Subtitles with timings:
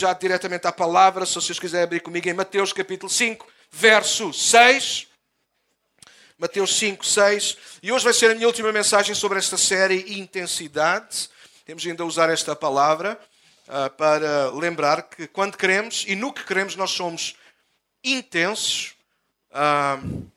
[0.00, 5.06] já diretamente à palavra, se vocês quiserem abrir comigo em Mateus capítulo 5, verso 6.
[6.36, 7.56] Mateus 5, 6.
[7.82, 11.30] E hoje vai ser a minha última mensagem sobre esta série Intensidade.
[11.64, 13.18] Temos ainda a usar esta palavra
[13.68, 17.34] uh, para lembrar que quando queremos e no que queremos nós somos
[18.04, 18.94] intensos.
[19.50, 20.30] Uh,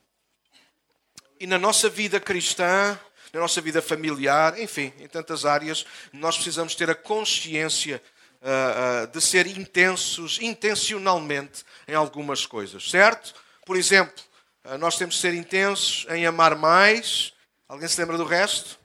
[1.38, 2.98] e na nossa vida cristã,
[3.34, 8.02] na nossa vida familiar, enfim, em tantas áreas, nós precisamos ter a consciência
[8.42, 13.34] uh, uh, de ser intensos, intencionalmente, em algumas coisas, certo?
[13.66, 14.24] Por exemplo,
[14.66, 17.34] uh, nós temos de ser intensos em amar mais.
[17.68, 18.80] Alguém se lembra do resto?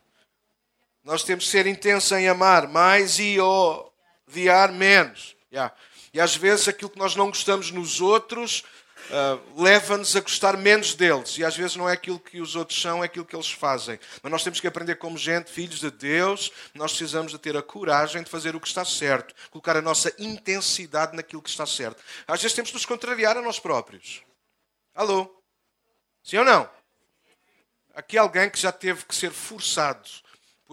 [1.03, 5.37] Nós temos de ser intensos em amar mais e odiar menos.
[5.53, 5.75] Yeah.
[6.13, 8.65] E às vezes aquilo que nós não gostamos nos outros,
[9.11, 11.39] uh, leva-nos a gostar menos deles.
[11.39, 13.99] E às vezes não é aquilo que os outros são, é aquilo que eles fazem.
[14.23, 17.63] Mas nós temos que aprender como gente, filhos de Deus, nós precisamos de ter a
[17.63, 22.03] coragem de fazer o que está certo, colocar a nossa intensidade naquilo que está certo.
[22.27, 24.23] Às vezes temos de nos contrariar a nós próprios.
[24.95, 25.43] Alô?
[26.23, 26.69] Sim ou não?
[27.95, 30.24] Aqui alguém que já teve que ser forçado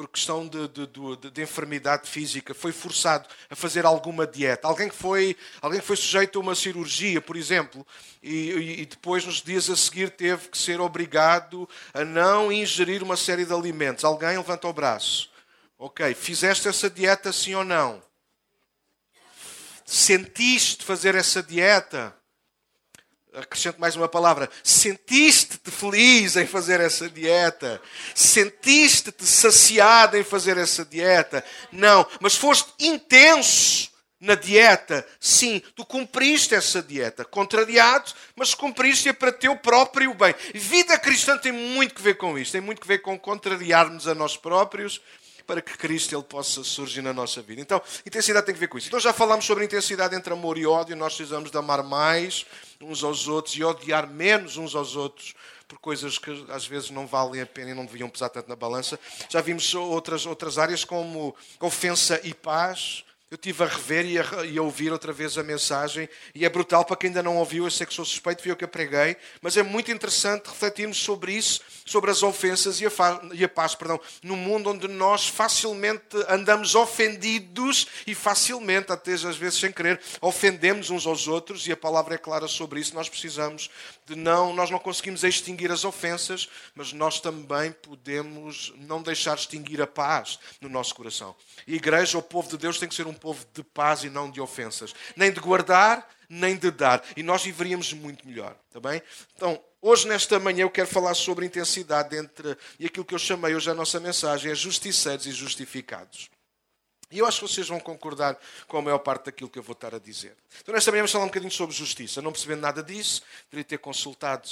[0.01, 4.67] por questão de, de, de, de, enfermidade física, foi forçado a fazer alguma dieta.
[4.67, 7.85] Alguém que foi, alguém que foi sujeito a uma cirurgia, por exemplo,
[8.23, 13.15] e, e, depois, nos dias a seguir, teve que ser obrigado a não ingerir uma
[13.15, 14.03] série de alimentos.
[14.03, 15.29] Alguém levanta o braço.
[15.77, 18.01] Ok, fizeste essa dieta sim ou não?
[19.85, 22.15] Sentiste fazer essa dieta?
[23.35, 27.81] Acrescento mais uma palavra, sentiste-te feliz em fazer essa dieta?
[28.13, 31.43] Sentiste-te saciado em fazer essa dieta?
[31.71, 35.05] Não, mas foste intenso na dieta.
[35.19, 40.35] Sim, tu cumpriste essa dieta, contrariado, mas cumpriste-a para teu próprio bem.
[40.53, 44.13] Vida cristã tem muito que ver com isto, tem muito que ver com contrariarmos a
[44.13, 45.01] nós próprios
[45.47, 47.59] para que Cristo ele possa surgir na nossa vida.
[47.59, 48.87] Então, intensidade tem que ver com isso.
[48.87, 52.45] Então já falamos sobre intensidade entre amor e ódio, nós precisamos de amar mais
[52.81, 55.33] uns aos outros e odiar menos uns aos outros
[55.67, 58.55] por coisas que às vezes não valem a pena e não deviam pesar tanto na
[58.55, 58.99] balança.
[59.29, 64.45] Já vimos outras, outras áreas como ofensa e paz, eu tive a rever e a,
[64.45, 67.63] e a, ouvir outra vez a mensagem e é brutal para quem ainda não ouviu.
[67.63, 71.31] Eu sei que sou suspeito, eu que a preguei, mas é muito interessante refletirmos sobre
[71.31, 72.91] isso, sobre as ofensas e a,
[73.31, 79.37] e a paz, perdão, num mundo onde nós facilmente andamos ofendidos e facilmente, até às
[79.37, 82.93] vezes sem querer, ofendemos uns aos outros e a palavra é clara sobre isso.
[82.93, 83.69] Nós precisamos
[84.11, 89.81] de não, nós não conseguimos extinguir as ofensas, mas nós também podemos não deixar extinguir
[89.81, 91.33] a paz no nosso coração.
[91.65, 94.09] E a igreja, o povo de Deus, tem que ser um povo de paz e
[94.09, 94.93] não de ofensas.
[95.15, 97.03] Nem de guardar, nem de dar.
[97.15, 98.55] E nós viveríamos muito melhor.
[98.67, 99.01] Está bem?
[99.35, 102.57] Então, hoje, nesta manhã, eu quero falar sobre intensidade entre.
[102.79, 106.30] E aquilo que eu chamei hoje a nossa mensagem é justiceiros e justificados.
[107.11, 109.73] E eu acho que vocês vão concordar com a maior parte daquilo que eu vou
[109.73, 110.35] estar a dizer.
[110.61, 112.21] Então, nesta manhã, vamos falar um bocadinho sobre justiça.
[112.21, 114.47] Não percebendo nada disso, teria ter consultado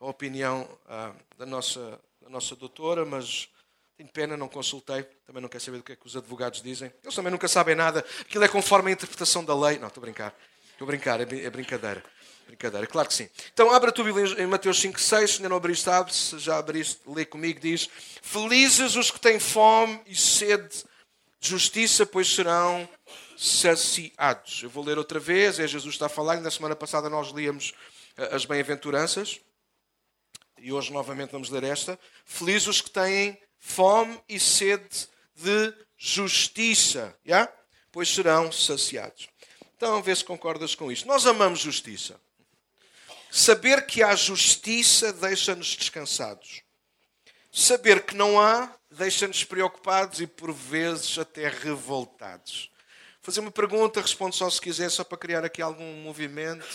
[0.00, 3.48] a opinião ah, da, nossa, da nossa doutora, mas
[3.96, 5.02] tenho pena, não consultei.
[5.26, 6.92] Também não quero saber do que é que os advogados dizem.
[7.02, 8.04] Eles também nunca sabem nada.
[8.20, 9.78] Aquilo é conforme a interpretação da lei.
[9.78, 10.34] Não, estou a brincar.
[10.72, 12.02] Estou a brincar, é, é brincadeira.
[12.46, 13.28] Brincadeira, claro que sim.
[13.52, 15.30] Então, abra a tua Bíblia em Mateus 5, 6.
[15.30, 16.14] Se ainda não abriste, abre.
[16.14, 17.60] Se já abriste, lê comigo.
[17.60, 17.90] Diz:
[18.22, 20.84] Felizes os que têm fome e sede
[21.40, 22.88] justiça, pois serão
[23.36, 24.62] saciados.
[24.62, 27.72] Eu vou ler outra vez, é Jesus está a falar, na semana passada nós líamos
[28.16, 29.40] eh, as bem-aventuranças,
[30.58, 31.98] e hoje novamente vamos ler esta.
[32.24, 37.52] Felizes os que têm fome e sede de justiça, yeah?
[37.92, 39.28] pois serão saciados.
[39.76, 41.06] Então, vê se concordas com isto.
[41.06, 42.20] Nós amamos justiça.
[43.30, 46.62] Saber que há justiça deixa-nos descansados.
[47.50, 52.70] Saber que não há deixa-nos preocupados e por vezes até revoltados.
[53.20, 56.66] Fazer uma pergunta, responde só se quiser, só para criar aqui algum movimento.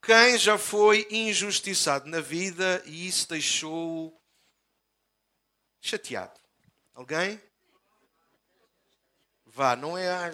[0.00, 4.20] Quem já foi injustiçado na vida e isso deixou
[5.80, 6.38] chateado?
[6.94, 7.40] Alguém?
[9.46, 10.08] Vá, não é.
[10.08, 10.30] Ah,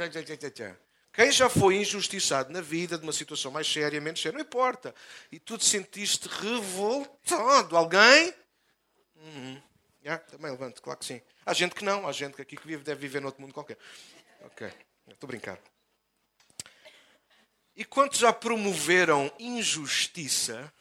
[1.13, 4.95] Quem já foi injustiçado na vida de uma situação mais séria, menos séria, não importa.
[5.33, 7.77] E tu te sentiste revoltado.
[7.77, 8.35] Alguém?
[9.29, 9.63] Uhum.
[10.03, 11.21] Yeah, também levanto, claro que sim.
[11.45, 13.77] Há gente que não, há gente que aqui que vive, deve viver noutro mundo qualquer.
[14.41, 14.67] Ok,
[15.09, 15.61] estou a brincar.
[17.77, 20.73] E quantos já promoveram injustiça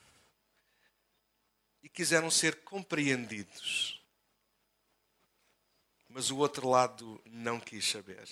[1.83, 4.01] e quiseram ser compreendidos?
[6.09, 8.27] Mas o outro lado não quis saber.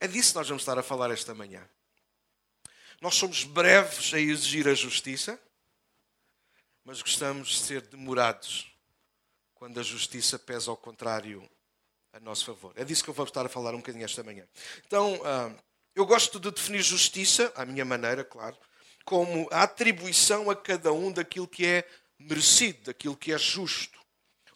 [0.00, 1.68] É disso que nós vamos estar a falar esta manhã.
[3.00, 5.40] Nós somos breves a exigir a justiça,
[6.84, 8.72] mas gostamos de ser demorados
[9.54, 11.48] quando a justiça pesa ao contrário
[12.12, 12.72] a nosso favor.
[12.76, 14.46] É disso que eu vou estar a falar um bocadinho esta manhã.
[14.86, 15.54] Então, uh,
[15.94, 18.56] Eu gosto de definir justiça, à minha maneira, claro,
[19.04, 21.84] como a atribuição a cada um daquilo que é
[22.18, 23.98] merecido, daquilo que é justo.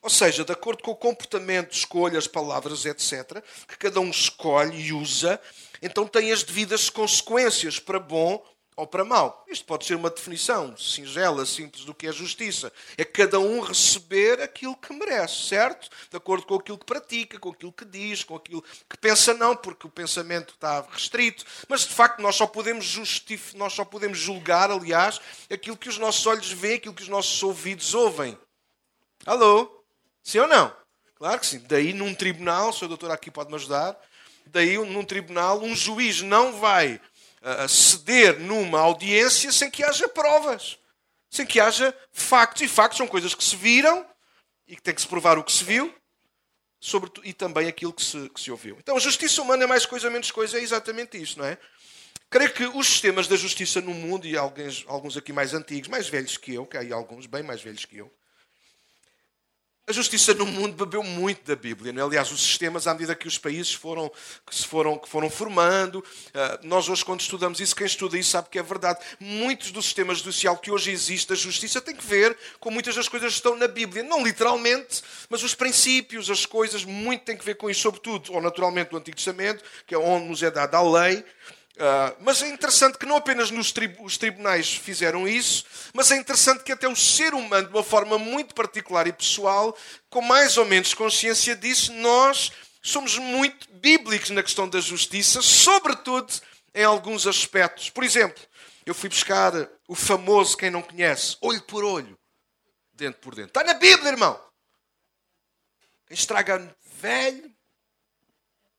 [0.01, 4.93] Ou seja, de acordo com o comportamento, escolhas, palavras, etc., que cada um escolhe e
[4.93, 5.41] usa,
[5.83, 8.43] então tem as devidas consequências para bom
[8.77, 9.45] ou para mal.
[9.49, 12.73] Isto pode ser uma definição singela, simples do que é justiça.
[12.99, 15.89] É cada um receber aquilo que merece, certo?
[16.11, 19.55] De acordo com aquilo que pratica, com aquilo que diz, com aquilo que pensa, não,
[19.55, 21.45] porque o pensamento está restrito.
[21.69, 25.99] Mas de facto nós só podemos justificar, nós só podemos julgar, aliás, aquilo que os
[25.99, 28.37] nossos olhos veem, aquilo que os nossos ouvidos ouvem.
[29.25, 29.85] Alô?
[30.23, 30.75] Sim ou não?
[31.15, 31.63] Claro que sim.
[31.69, 33.97] Daí num tribunal, o seu doutor aqui pode me ajudar,
[34.47, 37.01] daí num tribunal um juiz não vai
[37.69, 40.79] ceder numa audiência sem que haja provas,
[41.31, 42.63] sem que haja factos.
[42.63, 44.07] E factos são coisas que se viram
[44.67, 45.95] e que tem que se provar o que se viu
[46.81, 48.77] sobre, e também aquilo que se, que se ouviu.
[48.79, 51.57] Então, a justiça humana é mais coisa, menos coisa, é exatamente isso, não é?
[52.29, 56.09] Creio que os sistemas da justiça no mundo, e alguns, alguns aqui mais antigos, mais
[56.09, 58.13] velhos que eu, que há aí alguns bem mais velhos que eu,
[59.87, 61.93] a justiça no mundo bebeu muito da Bíblia.
[61.93, 62.03] Né?
[62.03, 64.11] Aliás, os sistemas, à medida que os países foram,
[64.47, 68.31] que se foram, que foram formando, uh, nós hoje, quando estudamos isso, quem estuda isso
[68.31, 69.01] sabe que é verdade.
[69.21, 73.09] Muitos dos sistemas judicial que hoje existe, a justiça tem que ver com muitas das
[73.09, 74.03] coisas que estão na Bíblia.
[74.03, 78.41] Não literalmente, mas os princípios, as coisas, muito tem que ver com isso, sobretudo, ou
[78.41, 81.23] naturalmente, do Antigo Testamento, que é onde nos é dada a lei.
[81.77, 86.63] Uh, mas é interessante que não apenas nos os tribunais fizeram isso, mas é interessante
[86.63, 89.77] que até o ser humano, de uma forma muito particular e pessoal,
[90.09, 96.33] com mais ou menos consciência disso, nós somos muito bíblicos na questão da justiça, sobretudo
[96.73, 97.91] em alguns aspectos.
[97.91, 98.41] Por exemplo,
[98.87, 99.53] eu fui buscar
[99.89, 102.17] o famoso, quem não conhece, olho por olho,
[102.93, 103.49] dente por dente.
[103.49, 104.41] Está na Bíblia, irmão.
[106.09, 107.51] Estraga velho,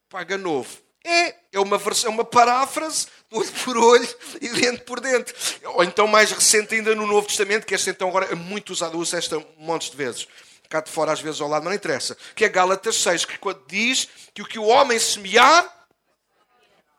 [0.07, 0.85] paga novo.
[1.07, 5.31] É, é uma, versão, é uma paráfrase, olho por olho e dente por dente.
[5.63, 8.98] Ou então, mais recente ainda no Novo Testamento, que esta então agora é muito usada,
[8.98, 10.28] usa esta montes de vezes.
[10.68, 12.18] Cá de fora, às vezes ao lado, não interessa.
[12.34, 15.88] Que é Gálatas 6, que quando diz que o que o homem semear,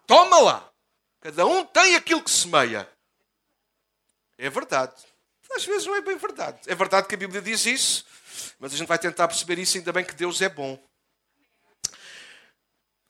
[0.07, 0.71] toma lá.
[1.21, 2.89] Cada um tem aquilo que semeia.
[4.39, 4.95] É verdade.
[5.51, 6.61] Às vezes não é bem verdade.
[6.69, 8.07] É verdade que a Bíblia diz isso,
[8.61, 10.81] mas a gente vai tentar perceber isso, ainda bem que Deus é bom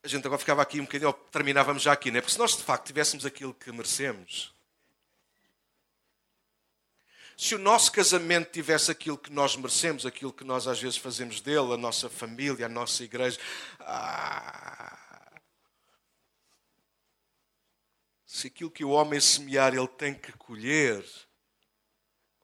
[0.06, 2.20] a gente agora ficava aqui um bocadinho, terminávamos já aqui, não é?
[2.20, 4.54] Porque se nós de facto tivéssemos aquilo que merecemos,
[7.36, 11.40] se o nosso casamento tivesse aquilo que nós merecemos, aquilo que nós às vezes fazemos
[11.40, 13.36] dele, a nossa família, a nossa igreja,
[13.80, 14.96] ah,
[18.24, 21.04] se aquilo que o homem semear ele tem que colher,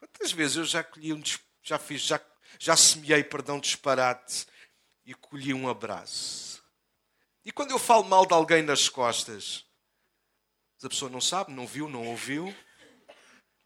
[0.01, 1.23] quantas vezes eu já colhi um,
[1.63, 2.21] já fiz, já,
[2.59, 4.47] já semeei, perdão, disparate
[5.07, 6.52] e colhi um abraço.
[7.45, 9.65] E quando eu falo mal de alguém nas costas,
[10.83, 12.55] a pessoa não sabe, não viu, não ouviu.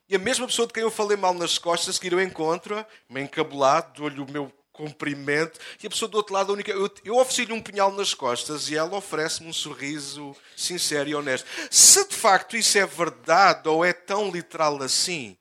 [0.08, 3.20] E a mesma pessoa de quem eu falei mal nas costas, seguir eu encontro, me
[3.20, 7.16] encabulado, dou-lhe o meu cumprimento, e a pessoa do outro lado, a única, eu, eu
[7.16, 11.48] ofereci-lhe um punhal nas costas e ela oferece-me um sorriso sincero e honesto.
[11.70, 15.36] Se de facto isso é verdade ou é tão literal assim,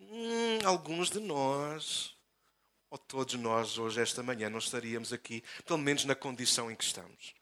[0.00, 2.12] hum, alguns de nós,
[2.90, 6.84] ou todos nós, hoje, esta manhã, não estaríamos aqui, pelo menos na condição em que
[6.84, 7.35] estamos.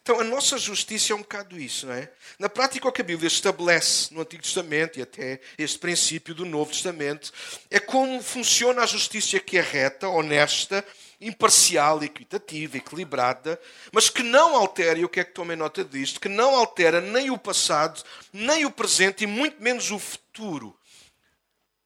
[0.00, 2.10] Então, a nossa justiça é um bocado isso, não é?
[2.38, 6.44] Na prática, o que a Bíblia estabelece no Antigo Testamento e até este princípio do
[6.44, 7.32] Novo Testamento
[7.70, 10.84] é como funciona a justiça que é reta, honesta,
[11.20, 13.60] imparcial, equitativa, equilibrada,
[13.92, 17.00] mas que não altera, e o que é que tomem nota disto, que não altera
[17.00, 20.76] nem o passado, nem o presente e muito menos o futuro.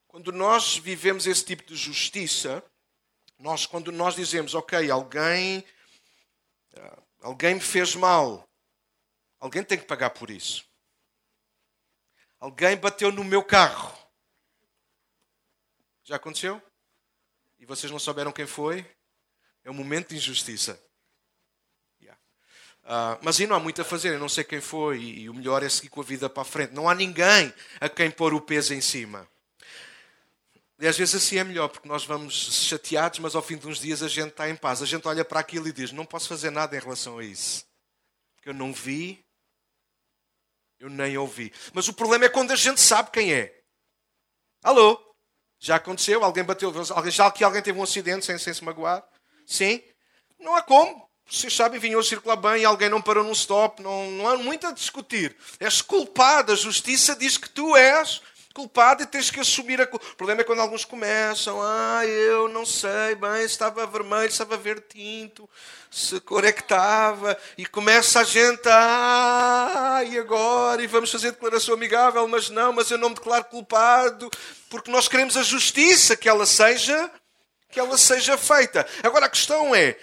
[0.08, 2.64] Quando nós vivemos esse tipo de justiça,
[3.38, 5.62] nós, quando nós dizemos, ok, alguém
[7.20, 8.48] Alguém me fez mal.
[9.38, 10.64] Alguém tem que pagar por isso.
[12.38, 13.96] Alguém bateu no meu carro.
[16.04, 16.62] Já aconteceu?
[17.58, 18.86] E vocês não souberam quem foi?
[19.64, 20.80] É um momento de injustiça.
[22.00, 22.20] Yeah.
[22.84, 25.28] Uh, mas aí não há muito a fazer, eu não sei quem foi, e, e
[25.28, 26.72] o melhor é seguir com a vida para a frente.
[26.72, 29.28] Não há ninguém a quem pôr o peso em cima.
[30.78, 33.80] E às vezes assim é melhor, porque nós vamos chateados, mas ao fim de uns
[33.80, 34.82] dias a gente está em paz.
[34.82, 37.64] A gente olha para aquilo e diz: Não posso fazer nada em relação a isso.
[38.34, 39.24] Porque eu não vi,
[40.78, 41.52] eu nem ouvi.
[41.72, 43.58] Mas o problema é quando a gente sabe quem é.
[44.62, 45.00] Alô?
[45.58, 46.22] Já aconteceu?
[46.22, 46.72] Alguém bateu?
[47.10, 49.02] Já que alguém teve um acidente sem, sem se magoar?
[49.46, 49.82] Sim?
[50.38, 51.06] Não há como.
[51.28, 53.82] Vocês sabem, vinham a circular bem e alguém não parou num stop.
[53.82, 55.34] Não, não há muito a discutir.
[55.58, 56.52] És culpado.
[56.52, 58.20] A justiça diz que tu és
[58.56, 60.06] culpado e tens que assumir a culpa.
[60.06, 64.42] O problema é quando alguns começam, ah, eu não sei bem se estava vermelho, se
[64.42, 65.46] estava verde tinto,
[65.90, 66.54] se cor é
[67.58, 70.00] e começa a gente a...
[70.08, 70.82] e agora?
[70.82, 74.30] E vamos fazer declaração amigável, mas não, mas eu não me declaro culpado,
[74.70, 77.10] porque nós queremos a justiça que ela seja,
[77.70, 78.86] que ela seja feita.
[79.02, 79.98] Agora a questão é,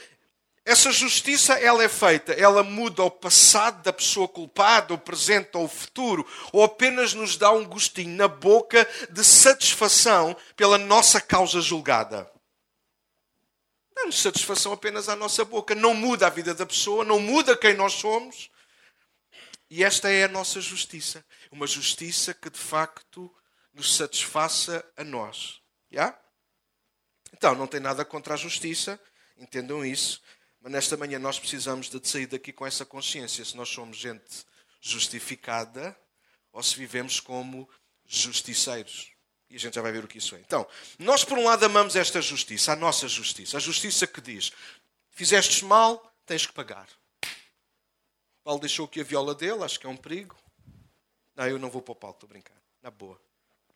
[0.65, 5.65] essa justiça ela é feita, ela muda o passado da pessoa culpada, o presente ou
[5.65, 11.59] o futuro, ou apenas nos dá um gostinho na boca de satisfação pela nossa causa
[11.59, 12.31] julgada.
[13.93, 17.73] Dá-nos satisfação apenas à nossa boca, não muda a vida da pessoa, não muda quem
[17.73, 18.49] nós somos.
[19.69, 23.29] E esta é a nossa justiça, uma justiça que de facto
[23.73, 25.59] nos satisfaça a nós.
[25.91, 26.17] Yeah?
[27.33, 28.99] Então, não tem nada contra a justiça,
[29.37, 30.21] entendam isso.
[30.63, 34.45] Mas nesta manhã nós precisamos de sair daqui com essa consciência se nós somos gente
[34.79, 35.95] justificada
[36.53, 37.69] ou se vivemos como
[38.05, 39.11] justiceiros.
[39.49, 40.39] E a gente já vai ver o que isso é.
[40.39, 40.65] Então,
[40.97, 44.53] nós por um lado amamos esta justiça, a nossa justiça, a justiça que diz:
[45.09, 46.87] fizestes mal, tens que pagar.
[48.41, 50.37] Paulo deixou aqui a viola dele, acho que é um perigo.
[51.35, 52.57] Não, eu não vou para o Paulo, estou a brincar.
[52.81, 53.19] Na boa.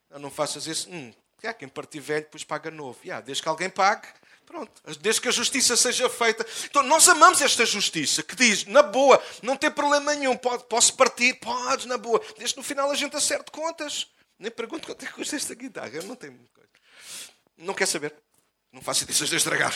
[0.10, 0.90] Não, não faças isso.
[0.90, 1.14] Hum,
[1.44, 3.00] é, quem partir velho, depois paga novo.
[3.04, 4.08] Yeah, desde que alguém pague,
[4.48, 6.46] Pronto, desde que a justiça seja feita.
[6.64, 10.96] Então, nós amamos esta justiça que diz, na boa, não tem problema nenhum, pode, posso
[10.96, 12.22] partir, podes, na boa.
[12.38, 14.08] Desde no final a gente acerte contas.
[14.40, 16.70] Nem pergunto quanto é que custa esta guitarra, não coisa.
[17.58, 18.16] Não quer saber.
[18.72, 19.74] Não faço ideia de estragar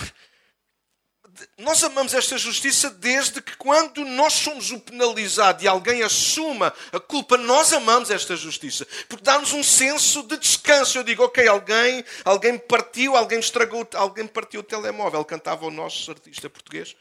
[1.58, 7.00] nós amamos esta justiça desde que quando nós somos o penalizado e alguém assuma a
[7.00, 8.86] culpa, nós amamos esta justiça.
[9.08, 10.98] Porque dá-nos um senso de descanso.
[10.98, 15.24] Eu digo, ok, alguém, alguém partiu, alguém estragou, alguém partiu o telemóvel.
[15.24, 16.96] Cantava o nosso artista português.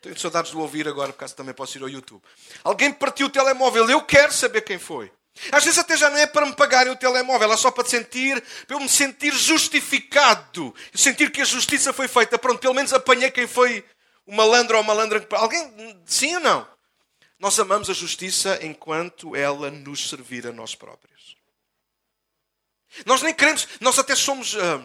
[0.00, 2.22] Tenho saudades de o ouvir agora, por causa também posso ir ao YouTube.
[2.64, 5.12] Alguém partiu o telemóvel, eu quero saber quem foi.
[5.50, 8.42] Às vezes até já não é para me pagarem o telemóvel, é só para sentir,
[8.66, 10.74] para eu me sentir justificado.
[10.94, 12.38] Sentir que a justiça foi feita.
[12.38, 13.84] Pronto, pelo menos apanhei quem foi
[14.26, 15.26] o malandro ou malandra.
[15.32, 16.68] Alguém, sim ou não?
[17.38, 21.36] Nós amamos a justiça enquanto ela nos servir a nós próprios.
[23.06, 24.54] Nós nem queremos, nós até somos.
[24.54, 24.82] Uh,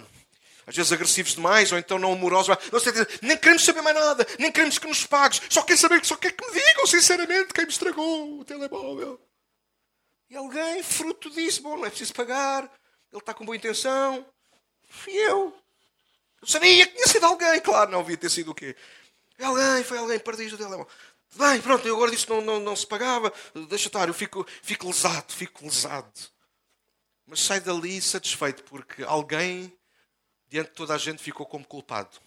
[0.66, 2.58] às vezes agressivos demais, ou então não amorosos.
[2.72, 2.84] Nós
[3.22, 5.42] nem queremos saber mais nada, nem queremos que nos pagues.
[5.50, 9.27] Só quer saber, só quer que me digam sinceramente quem me estragou o telemóvel.
[10.30, 12.64] E alguém, fruto disso, bom, não é preciso pagar,
[13.12, 14.26] ele está com boa intenção.
[14.90, 15.58] Fui eu.
[16.42, 18.76] Eu sabia que tinha sido alguém, claro, não havia ter sido o quê?
[19.36, 20.88] Foi alguém, foi alguém, perdi o telemóvel.
[21.36, 23.32] Bem, pronto, eu agora disse não, não, não se pagava,
[23.70, 26.12] deixa estar, eu fico, fico lesado, fico lesado.
[27.26, 29.72] Mas sai dali satisfeito porque alguém,
[30.50, 32.18] diante de toda a gente, ficou como culpado.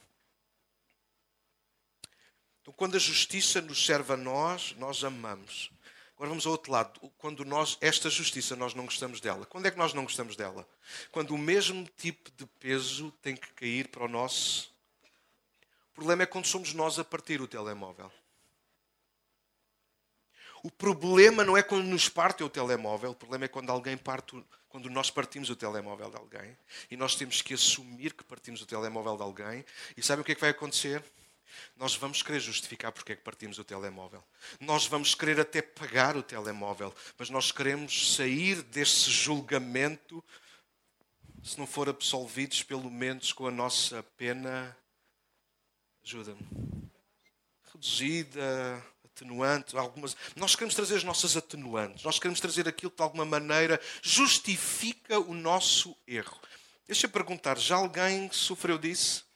[2.61, 5.71] Então, quando a justiça nos serve a nós, nós amamos.
[6.21, 7.01] Agora vamos ao outro lado.
[7.17, 9.47] Quando nós, esta justiça, nós não gostamos dela.
[9.47, 10.69] Quando é que nós não gostamos dela?
[11.11, 14.71] Quando o mesmo tipo de peso tem que cair para o nosso.
[15.93, 18.13] O problema é quando somos nós a partir o telemóvel.
[20.63, 24.45] O problema não é quando nos parte o telemóvel, o problema é quando alguém parte,
[24.69, 26.55] quando nós partimos o telemóvel de alguém
[26.91, 29.65] e nós temos que assumir que partimos o telemóvel de alguém.
[29.97, 31.03] E sabe o que é que vai acontecer?
[31.77, 34.23] Nós vamos querer justificar porque é que partimos o telemóvel.
[34.61, 40.23] Nós vamos querer até pagar o telemóvel, mas nós queremos sair desse julgamento,
[41.43, 44.77] se não for absolvidos, pelo menos com a nossa pena,
[46.05, 46.47] ajuda-me,
[47.73, 50.17] reduzida, atenuante, algumas.
[50.35, 55.19] Nós queremos trazer as nossas atenuantes, nós queremos trazer aquilo que de alguma maneira justifica
[55.19, 56.39] o nosso erro.
[56.87, 59.30] Deixa eu perguntar, já alguém sofreu disso?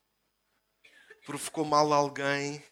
[1.25, 2.63] Provocou mal a alguém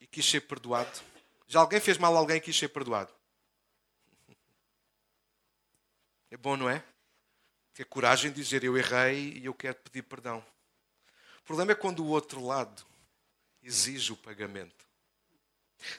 [0.00, 1.00] e quis ser perdoado?
[1.46, 3.12] Já alguém fez mal a alguém e quis ser perdoado?
[6.30, 6.82] É bom, não é?
[7.74, 10.44] Ter coragem de dizer eu errei e eu quero pedir perdão.
[11.40, 12.82] O problema é quando o outro lado
[13.62, 14.86] exige o pagamento.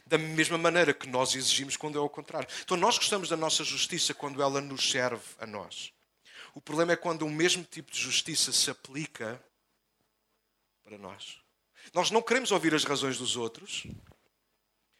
[0.05, 2.47] Da mesma maneira que nós exigimos quando é ao contrário.
[2.63, 5.93] Então nós gostamos da nossa justiça quando ela nos serve a nós.
[6.55, 9.43] O problema é quando o mesmo tipo de justiça se aplica
[10.83, 11.39] para nós.
[11.93, 13.85] Nós não queremos ouvir as razões dos outros.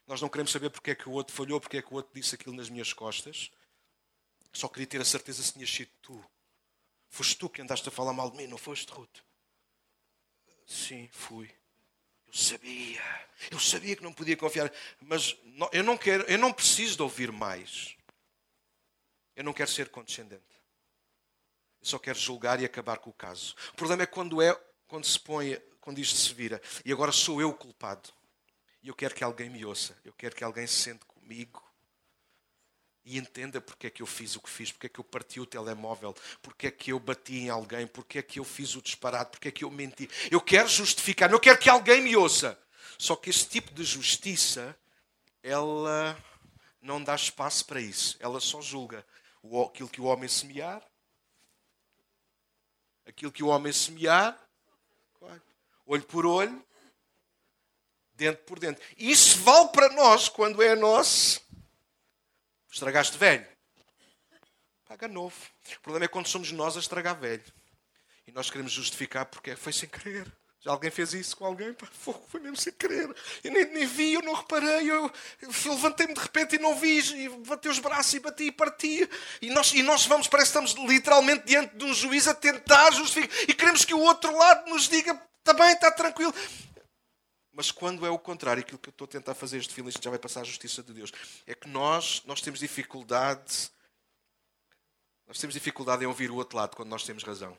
[0.08, 2.12] Nós não queremos saber porque é que o outro falhou, porque é que o outro
[2.14, 3.52] disse aquilo nas minhas costas.
[4.52, 6.24] Só queria ter a certeza se tinhas sido tu.
[7.10, 9.20] Foste tu que andaste a falar mal de mim, não foste, Ruth?
[10.66, 11.50] Sim, fui.
[12.28, 13.30] Eu sabia.
[13.52, 14.72] Eu sabia que não podia confiar.
[15.00, 15.38] Mas
[15.72, 17.96] eu não quero, eu não preciso de ouvir mais.
[19.36, 20.44] Eu não quero ser condescendente.
[21.82, 23.56] Eu só quero julgar e acabar com o caso.
[23.74, 24.54] O problema é quando é
[24.88, 26.62] quando se põe quando isto se vira.
[26.86, 28.10] E agora sou eu o culpado.
[28.82, 29.98] E eu quero que alguém me ouça.
[30.06, 31.62] Eu quero que alguém se sente comigo
[33.04, 35.42] e entenda porque é que eu fiz o que fiz, porque é que eu parti
[35.42, 38.82] o telemóvel, porque é que eu bati em alguém, porque é que eu fiz o
[38.82, 40.10] disparate, porque é que eu menti.
[40.32, 42.58] Eu quero justificar, não quero que alguém me ouça.
[42.98, 44.74] Só que esse tipo de justiça,
[45.42, 46.18] ela
[46.82, 48.16] não dá espaço para isso.
[48.22, 49.06] Ela só julga
[49.66, 50.82] aquilo que o homem semear.
[53.06, 54.40] Aquilo que o homem semear,
[55.86, 56.64] olho por olho,
[58.14, 58.84] dentro por dentro.
[58.98, 61.42] E isso vale para nós quando é nosso.
[62.72, 63.46] Estragaste velho.
[64.88, 65.36] Paga novo.
[65.78, 67.44] O problema é quando somos nós a estragar velho.
[68.28, 70.32] E nós queremos justificar porque foi sem querer.
[70.64, 71.74] Já alguém fez isso com alguém?
[71.74, 71.86] Pá,
[72.28, 73.14] foi mesmo sem querer.
[73.44, 74.90] Eu nem, nem vi, eu não reparei.
[74.90, 75.12] Eu,
[75.42, 77.00] eu levantei-me de repente e não vi.
[77.00, 79.10] E batei os braços e bati e parti.
[79.42, 82.92] E nós, e nós vamos, parece que estamos literalmente diante de um juiz a tentar
[82.92, 83.38] justificar.
[83.42, 86.34] E queremos que o outro lado nos diga: está bem, está tranquilo.
[87.52, 90.02] Mas quando é o contrário, aquilo que eu estou a tentar fazer este filme, isto
[90.02, 91.12] já vai passar a justiça de Deus,
[91.46, 93.70] é que nós, nós temos dificuldade,
[95.28, 97.56] nós temos dificuldade em ouvir o outro lado quando nós temos razão.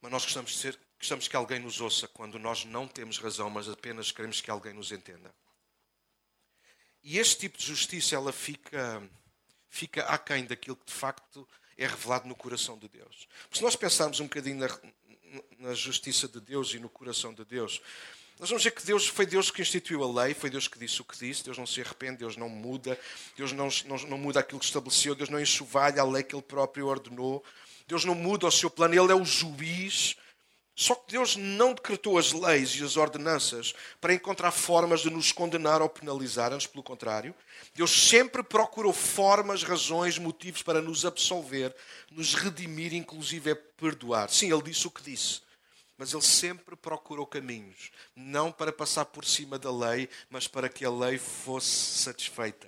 [0.00, 3.50] Mas nós gostamos, de ser, gostamos que alguém nos ouça quando nós não temos razão,
[3.50, 5.34] mas apenas queremos que alguém nos entenda.
[7.02, 9.02] E este tipo de justiça, ela fica,
[9.68, 13.28] fica aquém daquilo que de facto é revelado no coração de Deus.
[13.52, 14.68] se nós pensarmos um bocadinho na,
[15.58, 17.80] na justiça de Deus e no coração de Deus,
[18.38, 21.00] nós vamos ver que Deus foi Deus que instituiu a lei, foi Deus que disse
[21.00, 22.98] o que disse, Deus não se arrepende, Deus não muda,
[23.36, 26.42] Deus não, não, não muda aquilo que estabeleceu, Deus não enxovalha a lei que Ele
[26.42, 27.44] próprio ordenou.
[27.86, 30.16] Deus não muda o seu plano, Ele é o juiz.
[30.76, 35.30] Só que Deus não decretou as leis e as ordenanças para encontrar formas de nos
[35.30, 37.32] condenar ou penalizar, antes pelo contrário.
[37.74, 41.74] Deus sempre procurou formas, razões, motivos para nos absolver,
[42.10, 44.28] nos redimir, inclusive é perdoar.
[44.30, 45.42] Sim, Ele disse o que disse.
[45.96, 50.84] Mas ele sempre procurou caminhos, não para passar por cima da lei, mas para que
[50.84, 52.66] a lei fosse satisfeita.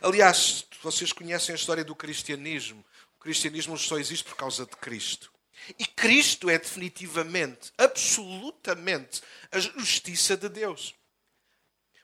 [0.00, 2.84] Aliás, vocês conhecem a história do cristianismo.
[3.16, 5.32] O cristianismo só existe por causa de Cristo.
[5.78, 10.94] E Cristo é definitivamente, absolutamente, a justiça de Deus.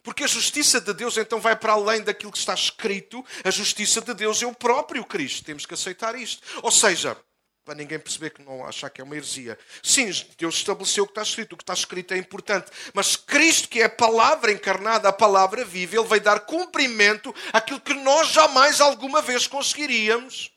[0.04, 3.24] Porque a justiça de Deus então vai para além daquilo que está escrito.
[3.42, 5.44] A justiça de Deus é o próprio Cristo.
[5.44, 6.42] Temos que aceitar isto.
[6.62, 7.16] Ou seja,
[7.64, 9.58] para ninguém perceber que não achar que é uma heresia.
[9.82, 11.54] Sim, Deus estabeleceu o que está escrito.
[11.54, 12.70] O que está escrito é importante.
[12.92, 17.80] Mas Cristo, que é a palavra encarnada, a palavra viva, Ele vai dar cumprimento àquilo
[17.80, 20.53] que nós jamais alguma vez conseguiríamos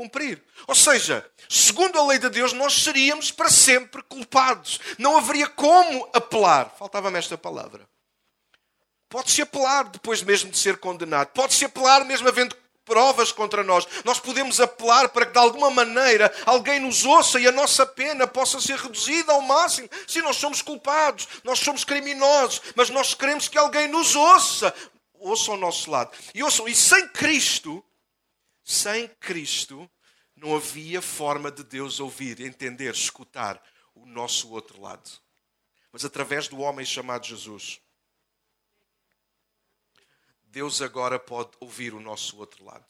[0.00, 0.42] cumprir.
[0.66, 4.80] Ou seja, segundo a lei de Deus, nós seríamos para sempre culpados.
[4.96, 6.74] Não haveria como apelar.
[6.78, 7.86] Faltava-me esta palavra.
[9.10, 11.28] Pode-se apelar depois mesmo de ser condenado.
[11.34, 13.86] Pode-se apelar mesmo havendo provas contra nós.
[14.04, 18.26] Nós podemos apelar para que de alguma maneira alguém nos ouça e a nossa pena
[18.26, 19.88] possa ser reduzida ao máximo.
[20.06, 24.72] Se nós somos culpados, nós somos criminosos, mas nós queremos que alguém nos ouça.
[25.18, 26.10] Ouça ao nosso lado.
[26.34, 27.84] E ouçam, e sem Cristo,
[28.70, 29.90] sem Cristo,
[30.36, 33.60] não havia forma de Deus ouvir, entender, escutar
[33.94, 35.10] o nosso outro lado.
[35.90, 37.80] Mas através do homem chamado Jesus,
[40.44, 42.86] Deus agora pode ouvir o nosso outro lado.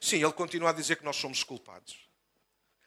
[0.00, 2.08] Sim, Ele continua a dizer que nós somos culpados.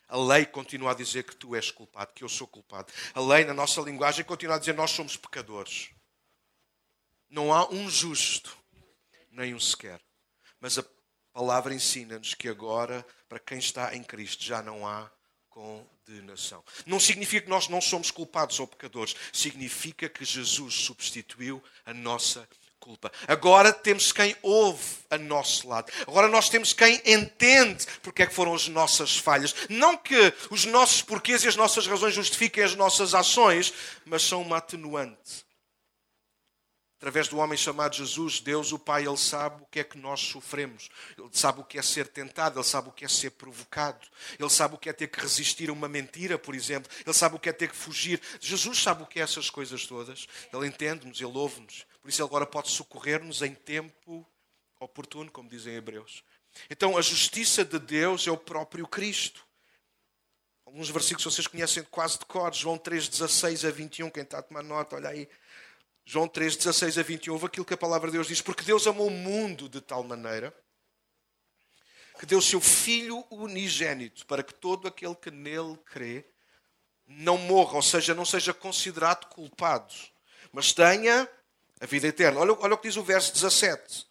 [0.08, 2.92] A lei continua a dizer que tu és culpado, que eu sou culpado.
[3.14, 5.90] A lei, na nossa linguagem, continua a dizer que nós somos pecadores.
[7.30, 8.58] Não há um justo,
[9.30, 10.02] nem um sequer.
[10.62, 10.84] Mas a
[11.34, 15.10] palavra ensina-nos que agora, para quem está em Cristo, já não há
[15.50, 16.63] condenação.
[16.86, 19.15] Não significa que nós não somos culpados ou pecadores.
[19.32, 22.48] Significa que Jesus substituiu a nossa
[22.80, 23.12] culpa.
[23.28, 25.91] Agora temos quem ouve a nosso lado.
[26.02, 29.56] Agora nós temos quem entende porque é que foram as nossas falhas.
[29.69, 33.74] Não que os nossos porquês e as nossas razões justifiquem as nossas ações,
[34.06, 35.46] mas são uma atenuante
[37.04, 40.22] através do homem chamado Jesus, Deus, o Pai, Ele sabe o que é que nós
[40.22, 40.89] sofremos.
[41.18, 44.08] Ele sabe o que é ser tentado, Ele sabe o que é ser provocado.
[44.39, 46.89] Ele sabe o que é ter que resistir a uma mentira, por exemplo.
[47.06, 48.22] Ele sabe o que é ter que fugir.
[48.39, 50.30] Jesus sabe o que é essas coisas todas.
[50.54, 51.86] Ele entende-nos, Ele ouve-nos.
[52.02, 54.26] Por isso Ele agora pode socorrer-nos em tempo
[54.80, 56.24] oportuno, como dizem Hebreus.
[56.70, 59.46] Então, a justiça de Deus é o próprio Cristo.
[60.66, 62.54] Alguns versículos vocês conhecem quase de cor.
[62.54, 64.10] João 3, 16 a 21.
[64.10, 65.28] Quem está a tomar nota, olha aí.
[66.06, 68.86] João 3, 16 a 21, houve aquilo que a palavra de Deus diz, porque Deus
[68.88, 70.54] amou o mundo de tal maneira
[72.20, 76.26] que deu o seu Filho unigênito para que todo aquele que nele crê
[77.06, 79.94] não morra, ou seja, não seja considerado culpado,
[80.52, 81.28] mas tenha
[81.80, 82.39] a vida eterna.
[82.39, 84.08] Olha, olha o que diz o verso 17.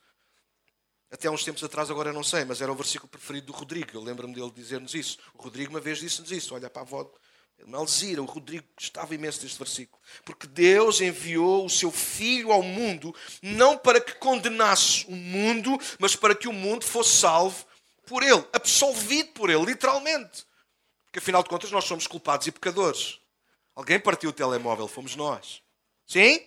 [1.10, 3.90] Até há uns tempos atrás, agora não sei, mas era o versículo preferido do Rodrigo.
[3.94, 5.18] Eu lembro-me dele dizer-nos isso.
[5.34, 6.54] O Rodrigo uma vez disse-nos isso.
[6.54, 7.10] Olha para a avó
[7.66, 10.00] Malzira, o Rodrigo gostava imenso deste versículo.
[10.24, 16.16] Porque Deus enviou o seu Filho ao mundo, não para que condenasse o mundo, mas
[16.16, 17.66] para que o mundo fosse salvo
[18.06, 20.46] por Ele, absolvido por Ele, literalmente.
[21.04, 23.20] Porque afinal de contas nós somos culpados e pecadores.
[23.74, 25.62] Alguém partiu o telemóvel, fomos nós.
[26.06, 26.44] Sim?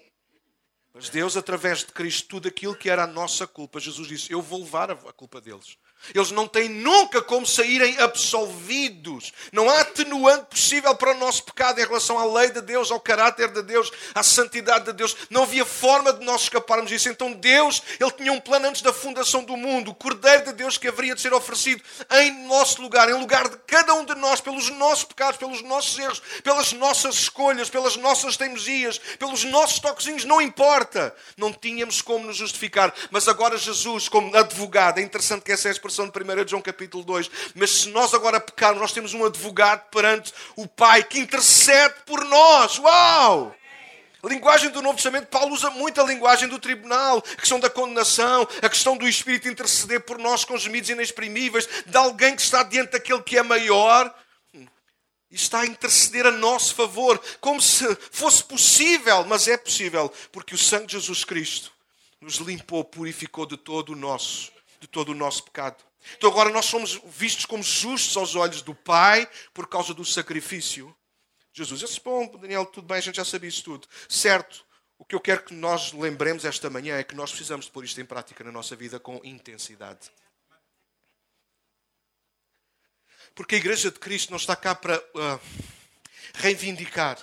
[0.93, 4.41] Mas Deus, através de Cristo, tudo aquilo que era a nossa culpa, Jesus disse: Eu
[4.41, 5.77] vou levar a culpa deles.
[6.13, 9.31] Eles não têm nunca como saírem absolvidos.
[9.51, 12.99] Não há atenuante possível para o nosso pecado em relação à lei de Deus, ao
[12.99, 15.15] caráter de Deus, à santidade de Deus.
[15.29, 17.09] Não havia forma de nós escaparmos disso.
[17.09, 19.91] Então Deus, Ele tinha um plano antes da fundação do mundo.
[19.91, 23.57] O Cordeiro de Deus que haveria de ser oferecido em nosso lugar, em lugar de
[23.65, 28.35] cada um de nós, pelos nossos pecados, pelos nossos erros, pelas nossas escolhas, pelas nossas
[28.35, 31.15] teimosias, pelos nossos toquezinhos, não importa.
[31.37, 32.93] Não tínhamos como nos justificar.
[33.11, 37.03] Mas agora Jesus, como advogado, é interessante que essa expressão expressão de 1 João capítulo
[37.03, 37.29] 2.
[37.55, 42.23] Mas se nós agora pecarmos, nós temos um advogado perante o Pai que intercede por
[42.25, 42.77] nós.
[42.79, 43.55] Uau!
[44.21, 47.69] A linguagem do Novo Testamento, Paulo usa muito a linguagem do tribunal, a questão da
[47.69, 52.63] condenação, a questão do Espírito interceder por nós com gemidos inexprimíveis, de alguém que está
[52.63, 54.13] diante daquele que é maior
[54.51, 60.55] e está a interceder a nosso favor, como se fosse possível, mas é possível, porque
[60.55, 61.71] o sangue de Jesus Cristo
[62.19, 64.54] nos limpou, purificou de todo o nosso
[64.85, 65.83] de todo o nosso pecado.
[66.15, 70.95] Então agora nós somos vistos como justos aos olhos do Pai por causa do sacrifício
[71.51, 71.81] de Jesus.
[71.81, 73.87] Eu disse, bom, Daniel, tudo bem, a gente já sabia isso tudo.
[74.07, 74.63] Certo,
[74.99, 77.83] o que eu quero que nós lembremos esta manhã é que nós precisamos de pôr
[77.83, 80.11] isto em prática na nossa vida com intensidade.
[83.33, 85.39] Porque a Igreja de Cristo não está cá para uh,
[86.35, 87.17] reivindicar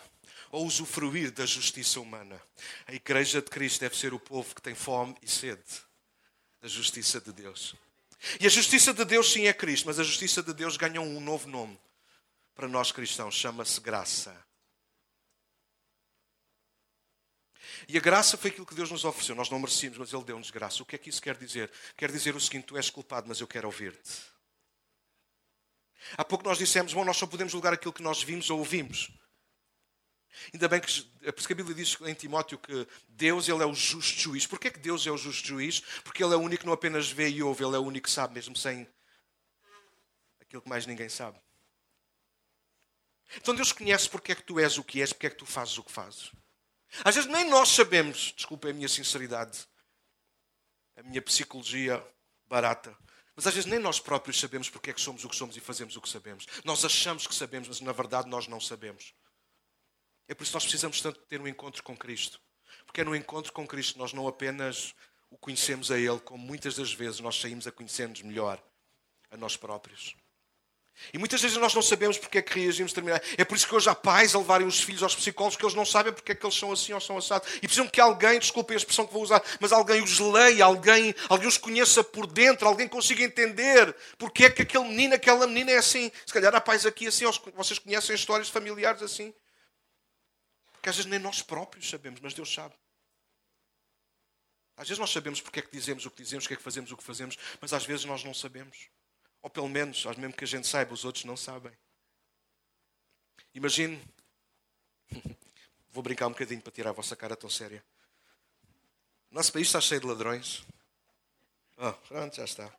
[0.50, 2.42] ou usufruir da justiça humana.
[2.86, 5.91] A Igreja de Cristo deve ser o povo que tem fome e sede
[6.62, 7.74] da justiça de Deus.
[8.40, 11.20] E a justiça de Deus, sim, é Cristo, mas a justiça de Deus ganhou um
[11.20, 11.78] novo nome
[12.54, 14.34] para nós cristãos: chama-se graça.
[17.88, 19.34] E a graça foi aquilo que Deus nos ofereceu.
[19.34, 20.82] Nós não merecíamos, mas Ele deu-nos graça.
[20.82, 21.68] O que é que isso quer dizer?
[21.96, 24.22] Quer dizer o seguinte: tu és culpado, mas eu quero ouvir-te.
[26.16, 29.10] Há pouco nós dissemos, bom, nós só podemos julgar aquilo que nós vimos ou ouvimos.
[30.52, 33.62] Ainda bem que, é por isso que a Bíblia diz em Timóteo que Deus ele
[33.62, 34.46] é o justo juiz.
[34.46, 35.80] Porquê que Deus é o justo juiz?
[36.02, 38.06] Porque Ele é o único que não apenas vê e ouve, Ele é o único
[38.06, 38.88] que sabe, mesmo sem
[40.40, 41.38] aquilo que mais ninguém sabe.
[43.36, 45.46] Então Deus conhece porque é que tu és o que és, porque é que tu
[45.46, 46.30] fazes o que fazes.
[47.04, 49.66] Às vezes nem nós sabemos, desculpa a minha sinceridade,
[50.96, 52.04] a minha psicologia
[52.46, 52.96] barata,
[53.34, 55.60] mas às vezes nem nós próprios sabemos porque é que somos o que somos e
[55.60, 56.46] fazemos o que sabemos.
[56.64, 59.14] Nós achamos que sabemos, mas na verdade nós não sabemos.
[60.28, 62.40] É por isso que nós precisamos tanto ter um encontro com Cristo.
[62.86, 64.94] Porque é no encontro com Cristo nós não apenas
[65.30, 68.62] o conhecemos a Ele, como muitas das vezes nós saímos a conhecer-nos melhor
[69.30, 70.14] a nós próprios.
[71.12, 73.34] E muitas vezes nós não sabemos porque é que reagimos determinadamente.
[73.38, 75.74] É por isso que hoje há pais a levarem os filhos aos psicólogos que eles
[75.74, 77.48] não sabem porque é que eles são assim ou são assados.
[77.56, 81.14] E precisam que alguém, desculpem a expressão que vou usar, mas alguém os leia, alguém,
[81.28, 85.72] alguém os conheça por dentro, alguém consiga entender porque é que aquele menino, aquela menina
[85.72, 86.12] é assim.
[86.26, 87.24] Se calhar há pais aqui assim,
[87.56, 89.34] vocês conhecem histórias familiares assim.
[90.82, 92.74] Porque às vezes nem nós próprios sabemos, mas Deus sabe.
[94.76, 96.90] Às vezes nós sabemos porque é que dizemos o que dizemos, porque é que fazemos
[96.90, 98.88] o que fazemos, mas às vezes nós não sabemos.
[99.40, 101.70] Ou pelo menos, mesmo que a gente saiba, os outros não sabem.
[103.54, 104.02] Imagine.
[105.92, 107.84] Vou brincar um bocadinho para tirar a vossa cara tão séria.
[109.30, 110.64] Nosso país está cheio de ladrões.
[111.76, 112.76] Oh, pronto, já está.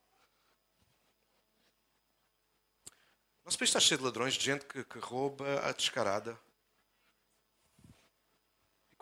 [3.45, 6.37] Nosso país está cheio de ladrões, de gente que, que rouba a descarada.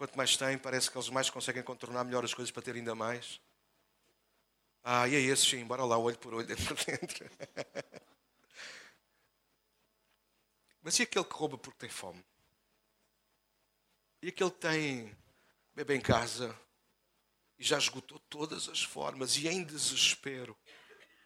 [0.01, 2.95] Quanto mais têm, parece que eles mais conseguem contornar melhor as coisas para ter ainda
[2.95, 3.39] mais.
[4.83, 7.29] Ah, e é esse sim, bora lá, olho por olho, dentro dentro.
[10.81, 12.25] Mas e aquele que rouba porque tem fome?
[14.23, 15.15] E aquele que tem
[15.75, 16.59] bebê em casa
[17.59, 20.57] e já esgotou todas as formas e em desespero?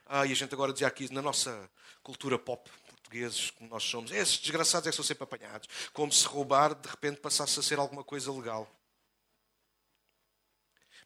[0.05, 1.71] Ah, e a gente agora dizia aqui na nossa
[2.03, 2.69] cultura pop
[3.05, 4.11] portugueses como nós somos.
[4.11, 5.69] Esses desgraçados é que são sempre apanhados.
[5.93, 8.69] Como se roubar de repente passasse a ser alguma coisa legal.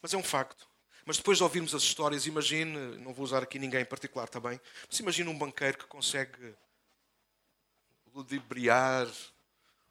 [0.01, 0.67] Mas é um facto.
[1.05, 4.59] Mas depois de ouvirmos as histórias, imagine, não vou usar aqui ninguém em particular também,
[4.87, 6.55] mas imagine um banqueiro que consegue
[8.13, 9.07] ludibriar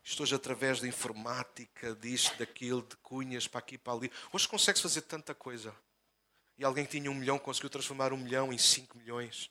[0.05, 4.13] isto hoje através da informática, disto, daquilo, de cunhas para aqui para ali.
[4.33, 5.75] Hoje consegue-se fazer tanta coisa.
[6.57, 9.51] E alguém que tinha um milhão conseguiu transformar um milhão em cinco milhões.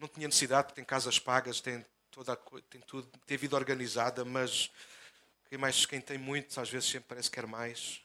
[0.00, 2.36] Não tinha necessidade, porque tem casas pagas, tem, toda a,
[2.70, 4.70] tem tudo, tem vida organizada, mas
[5.48, 8.00] quem, mais, quem tem muito, às vezes sempre parece que quer mais.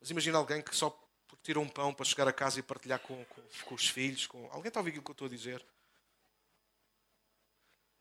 [0.00, 0.96] Mas imagina alguém que só
[1.42, 4.26] tira um pão para chegar a casa e partilhar com, com, com os filhos.
[4.26, 4.46] Com...
[4.52, 5.64] Alguém está a ouvir aquilo que eu estou a dizer?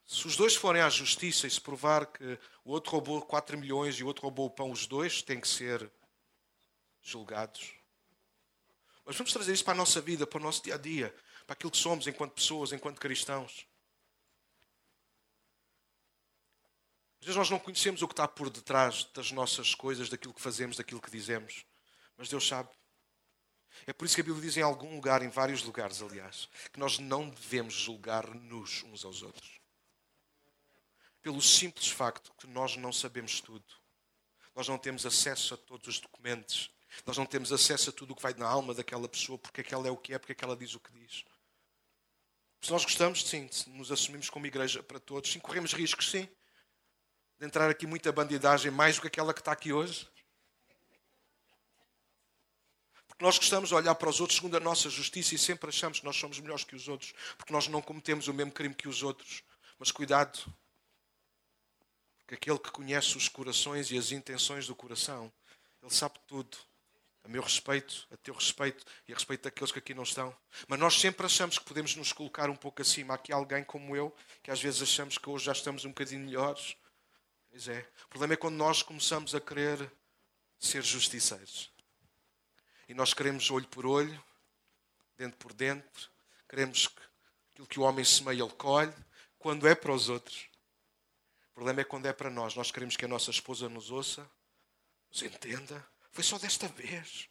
[0.05, 3.95] Se os dois forem à justiça e se provar que o outro roubou 4 milhões
[3.95, 5.91] e o outro roubou o pão, os dois têm que ser
[7.01, 7.74] julgados.
[9.05, 11.15] Mas vamos trazer isso para a nossa vida, para o nosso dia a dia,
[11.45, 13.67] para aquilo que somos enquanto pessoas, enquanto cristãos.
[17.19, 20.41] Às vezes nós não conhecemos o que está por detrás das nossas coisas, daquilo que
[20.41, 21.65] fazemos, daquilo que dizemos.
[22.17, 22.69] Mas Deus sabe.
[23.85, 26.79] É por isso que a Bíblia diz em algum lugar, em vários lugares, aliás, que
[26.79, 29.59] nós não devemos julgar-nos uns aos outros.
[31.21, 33.65] Pelo simples facto que nós não sabemos tudo.
[34.55, 36.71] Nós não temos acesso a todos os documentos.
[37.05, 39.87] Nós não temos acesso a tudo o que vai na alma daquela pessoa, porque aquela
[39.87, 41.23] é o que é, porque aquela diz o que diz.
[42.61, 46.27] Se nós gostamos, sim, nos assumimos como igreja para todos, sim, corremos riscos, sim
[47.37, 50.07] de entrar aqui muita bandidagem, mais do que aquela que está aqui hoje?
[53.07, 55.99] Porque nós gostamos de olhar para os outros segundo a nossa justiça e sempre achamos
[55.99, 58.87] que nós somos melhores que os outros, porque nós não cometemos o mesmo crime que
[58.87, 59.43] os outros.
[59.77, 60.39] Mas cuidado,
[62.19, 65.31] porque aquele que conhece os corações e as intenções do coração,
[65.81, 66.57] ele sabe tudo.
[67.25, 70.35] A meu respeito, a teu respeito e a respeito daqueles que aqui não estão.
[70.67, 73.15] Mas nós sempre achamos que podemos nos colocar um pouco acima.
[73.15, 76.77] Aqui alguém como eu, que às vezes achamos que hoje já estamos um bocadinho melhores.
[77.49, 77.89] Pois é.
[78.05, 79.91] O problema é quando nós começamos a querer
[80.59, 81.71] ser justiceiros.
[82.87, 84.23] E nós queremos olho por olho,
[85.17, 86.11] dentro por dentro.
[86.47, 87.01] Queremos que
[87.53, 88.93] aquilo que o homem semeia, ele colhe.
[89.39, 90.47] Quando é para os outros.
[91.49, 92.53] O problema é quando é para nós.
[92.53, 94.29] Nós queremos que a nossa esposa nos ouça,
[95.11, 95.94] nos entenda.
[96.15, 97.27] Foi só desta vez.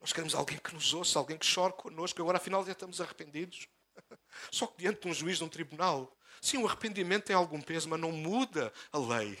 [0.00, 2.22] Nós queremos alguém que nos ouça, alguém que chore connosco.
[2.22, 3.66] Agora, afinal, já estamos arrependidos.
[4.52, 6.16] Só que diante de um juiz, de um tribunal.
[6.40, 9.36] Sim, o arrependimento tem algum peso, mas não muda a lei.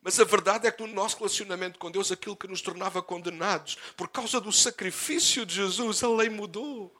[0.00, 3.76] Mas a verdade é que no nosso relacionamento com Deus, aquilo que nos tornava condenados,
[3.98, 6.98] por causa do sacrifício de Jesus, a lei mudou.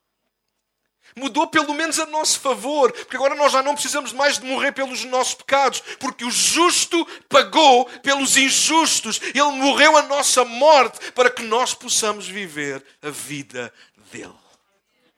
[1.17, 4.73] Mudou pelo menos a nosso favor, porque agora nós já não precisamos mais de morrer
[4.73, 9.21] pelos nossos pecados, porque o justo pagou pelos injustos.
[9.23, 13.73] Ele morreu a nossa morte para que nós possamos viver a vida
[14.13, 14.35] dele.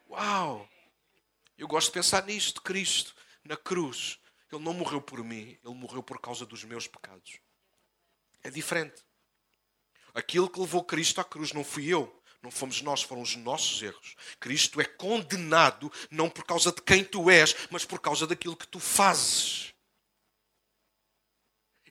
[0.08, 0.68] Uau!
[1.58, 3.14] Eu gosto de pensar nisto, Cristo,
[3.44, 4.18] na cruz.
[4.50, 7.38] Ele não morreu por mim, ele morreu por causa dos meus pecados.
[8.42, 9.02] É diferente.
[10.14, 13.80] Aquilo que levou Cristo à cruz não fui eu, não fomos nós, foram os nossos
[13.80, 14.16] erros.
[14.40, 18.66] Cristo é condenado não por causa de quem tu és, mas por causa daquilo que
[18.66, 19.72] tu fazes.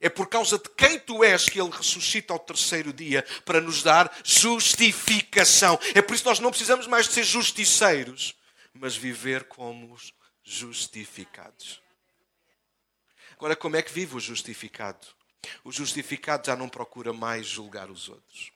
[0.02, 3.82] É por causa de quem tu és que Ele ressuscita ao terceiro dia para nos
[3.82, 5.80] dar justificação.
[5.94, 8.36] É por isso que nós não precisamos mais de ser justiceiros,
[8.74, 9.96] mas viver como
[10.44, 11.82] justificados.
[13.34, 15.08] Agora, como é que vive o justificado?
[15.64, 18.52] O justificado já não procura mais julgar os outros.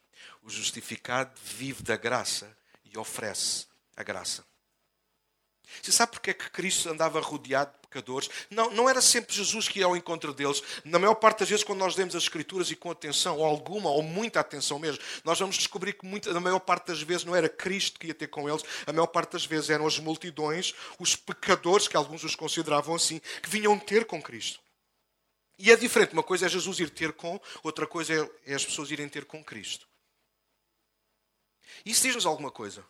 [0.45, 3.65] O justificado vive da graça e oferece
[3.97, 4.45] a graça.
[5.81, 8.29] Você sabe porque é que Cristo andava rodeado de pecadores?
[8.51, 10.61] Não, não era sempre Jesus que ia ao encontro deles.
[10.83, 13.89] Na maior parte das vezes, quando nós lemos as Escrituras e com atenção, ou alguma,
[13.89, 17.35] ou muita atenção mesmo, nós vamos descobrir que muita, na maior parte das vezes não
[17.35, 20.75] era Cristo que ia ter com eles, a maior parte das vezes eram as multidões,
[20.99, 24.59] os pecadores, que alguns os consideravam assim, que vinham ter com Cristo.
[25.57, 26.13] E é diferente.
[26.13, 29.25] Uma coisa é Jesus ir ter com, outra coisa é, é as pessoas irem ter
[29.25, 29.87] com Cristo.
[31.85, 32.83] Isso diz-nos alguma coisa.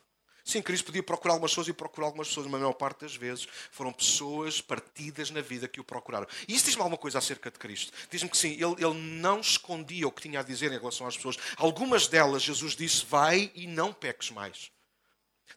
[0.45, 3.15] Sim, Cristo podia procurar algumas pessoas e procurar algumas pessoas, mas a maior parte das
[3.15, 6.27] vezes foram pessoas partidas na vida que o procuraram.
[6.47, 7.91] E isso diz-me alguma coisa acerca de Cristo.
[8.11, 11.15] Diz-me que sim, ele, ele não escondia o que tinha a dizer em relação às
[11.15, 11.35] pessoas.
[11.57, 14.69] Algumas delas, Jesus disse: Vai e não peques mais.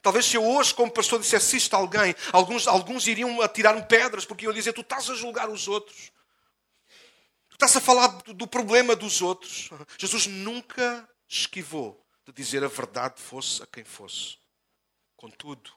[0.01, 4.25] Talvez se eu hoje, como pastor, dissesse isto a alguém, alguns, alguns iriam atirar-me pedras
[4.25, 6.11] porque iam dizer: Tu estás a julgar os outros.
[7.53, 9.69] Estás a falar do problema dos outros.
[9.99, 14.37] Jesus nunca esquivou de dizer a verdade, fosse a quem fosse.
[15.17, 15.73] Contudo,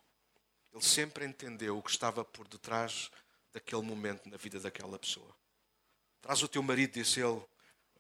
[0.74, 3.10] ele sempre entendeu o que estava por detrás
[3.54, 5.34] daquele momento na vida daquela pessoa.
[6.22, 7.42] Traz o teu marido, disse ele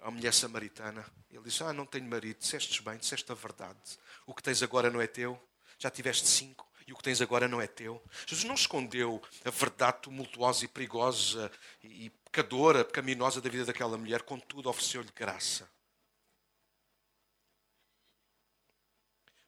[0.01, 1.05] à mulher samaritana.
[1.29, 2.39] Ele disse: Ah, não tenho marido.
[2.39, 3.79] Disseste bem, disseste a verdade.
[4.25, 5.41] O que tens agora não é teu.
[5.79, 8.03] Já tiveste cinco e o que tens agora não é teu.
[8.27, 11.49] Jesus não escondeu a verdade tumultuosa e perigosa
[11.81, 15.69] e pecadora, pecaminosa da vida daquela mulher, contudo ofereceu-lhe graça.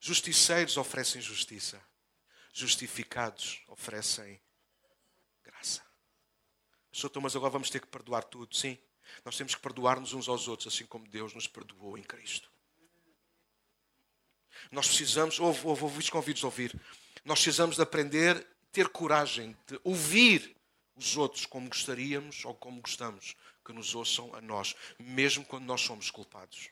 [0.05, 1.81] Justiceiros oferecem justiça.
[2.51, 4.37] Justificados oferecem
[5.41, 5.81] graça.
[6.93, 8.53] Então, mas agora vamos ter que perdoar tudo.
[8.53, 8.77] Sim,
[9.23, 12.51] nós temos que perdoar-nos uns aos outros, assim como Deus nos perdoou em Cristo.
[14.73, 16.77] Nós precisamos, ouve, ouve, ouve os convidos a ouvir.
[17.23, 20.53] Nós precisamos de aprender, ter coragem de ouvir
[20.97, 25.79] os outros como gostaríamos ou como gostamos que nos ouçam a nós, mesmo quando nós
[25.79, 26.69] somos culpados.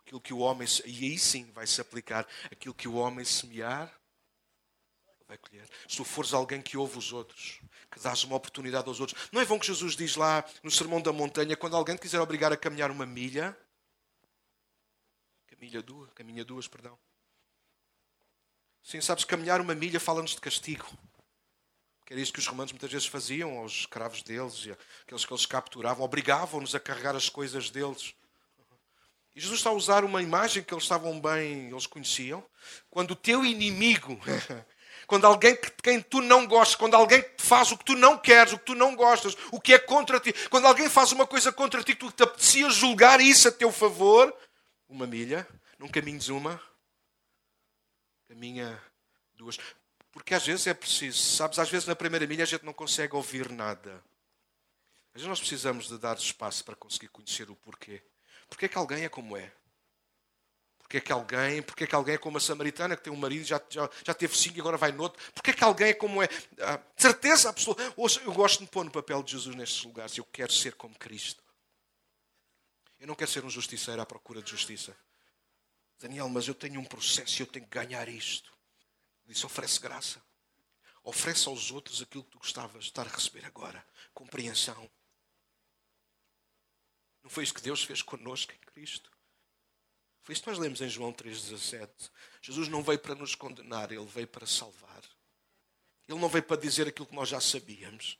[0.00, 3.92] Aquilo que o homem, e aí sim vai se aplicar, aquilo que o homem semear,
[5.28, 5.68] vai colher.
[5.88, 7.60] Se tu fores alguém que ouve os outros,
[7.90, 9.28] que dás uma oportunidade aos outros.
[9.30, 12.20] Não é bom que Jesus diz lá no Sermão da Montanha, quando alguém te quiser
[12.20, 13.56] obrigar a caminhar uma milha,
[15.46, 16.98] caminha duas, caminha duas, perdão.
[18.82, 20.86] Sim, sabes, caminhar uma milha fala-nos de castigo.
[22.10, 24.66] Era isso que os romanos muitas vezes faziam aos escravos deles,
[25.02, 28.16] aqueles que eles capturavam, obrigavam-nos a carregar as coisas deles.
[29.40, 32.44] Jesus está a usar uma imagem que eles estavam bem, eles conheciam.
[32.90, 34.20] Quando o teu inimigo,
[35.08, 38.18] quando alguém que quem tu não gostas, quando alguém te faz o que tu não
[38.18, 41.26] queres, o que tu não gostas, o que é contra ti, quando alguém faz uma
[41.26, 44.30] coisa contra ti, tu te apetecia julgar isso a teu favor,
[44.86, 45.48] uma milha,
[45.78, 46.60] num caminho de uma,
[48.28, 48.78] caminha
[49.32, 49.56] duas.
[50.12, 53.16] Porque às vezes é preciso, sabes, às vezes na primeira milha a gente não consegue
[53.16, 54.04] ouvir nada.
[55.14, 58.02] Vezes nós precisamos de dar espaço para conseguir conhecer o porquê.
[58.50, 59.50] Porquê que alguém é como é?
[60.80, 63.44] Porquê que alguém, porquê é que alguém é como a samaritana que tem um marido,
[63.44, 65.22] já, já, já teve cinco e agora vai noutro?
[65.32, 66.28] Porquê é que alguém é como é?
[66.58, 67.80] Ah, certeza absoluta.
[68.24, 70.18] Eu gosto de me pôr no papel de Jesus nestes lugares.
[70.18, 71.44] Eu quero ser como Cristo.
[72.98, 74.94] Eu não quero ser um justiceiro à procura de justiça.
[76.00, 78.52] Daniel, mas eu tenho um processo e eu tenho que ganhar isto.
[79.24, 80.20] Disse: oferece graça.
[81.04, 83.86] Oferece aos outros aquilo que tu gostavas de estar a receber agora.
[84.12, 84.90] Compreensão.
[87.22, 89.10] Não foi isso que Deus fez connosco em Cristo?
[90.22, 92.10] Foi isso que nós lemos em João 3,17.
[92.42, 95.02] Jesus não veio para nos condenar, ele veio para salvar.
[96.08, 98.18] Ele não veio para dizer aquilo que nós já sabíamos.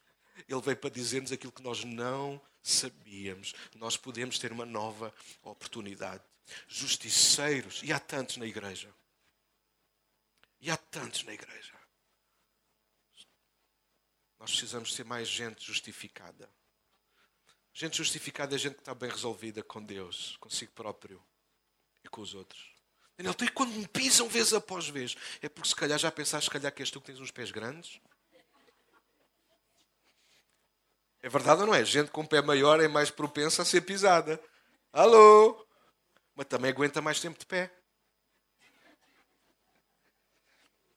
[0.48, 3.54] Ele veio para dizer-nos aquilo que nós não sabíamos.
[3.74, 6.22] Nós podemos ter uma nova oportunidade.
[6.66, 8.92] Justiceiros, e há tantos na igreja.
[10.60, 11.74] E há tantos na igreja.
[14.38, 16.50] Nós precisamos ser mais gente justificada.
[17.72, 21.22] Gente justificada é gente que está bem resolvida com Deus, consigo próprio
[22.04, 22.74] e com os outros.
[23.16, 25.16] Daniel, tu e quando me pisam vez após vez?
[25.42, 27.50] É porque se calhar já pensaste, se calhar que és tu que tens uns pés
[27.50, 28.00] grandes?
[31.22, 31.84] É verdade ou não é?
[31.84, 34.42] Gente com pé maior é mais propensa a ser pisada.
[34.92, 35.66] Alô?
[36.34, 37.70] Mas também aguenta mais tempo de pé.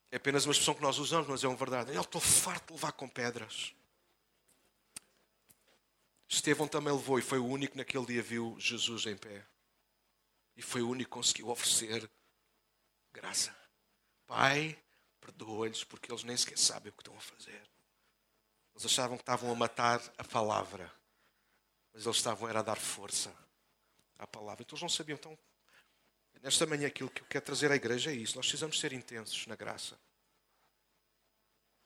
[0.09, 1.93] É apenas uma expressão que nós usamos, mas é uma verdade.
[1.93, 3.73] Eu estou farto de levar com pedras.
[6.33, 9.45] Estevão também levou e foi o único naquele dia viu Jesus em pé.
[10.55, 12.09] E foi o único que conseguiu oferecer
[13.11, 13.55] graça.
[14.25, 14.77] Pai,
[15.21, 17.61] perdoa-lhes porque eles nem sequer sabem o que estão a fazer.
[18.73, 20.91] Eles achavam que estavam a matar a palavra,
[21.93, 23.31] mas eles estavam era a dar força
[24.17, 24.63] à palavra.
[24.63, 25.15] Então eles não sabiam.
[25.15, 25.37] Então,
[26.41, 28.35] nesta manhã, aquilo que eu quero trazer à igreja é isso.
[28.35, 29.99] Nós precisamos ser intensos na graça.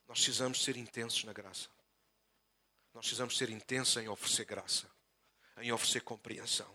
[0.08, 1.70] Nós precisamos ser intensos na graça.
[2.98, 4.90] Nós precisamos ser intensos em oferecer graça,
[5.62, 6.68] em oferecer compreensão.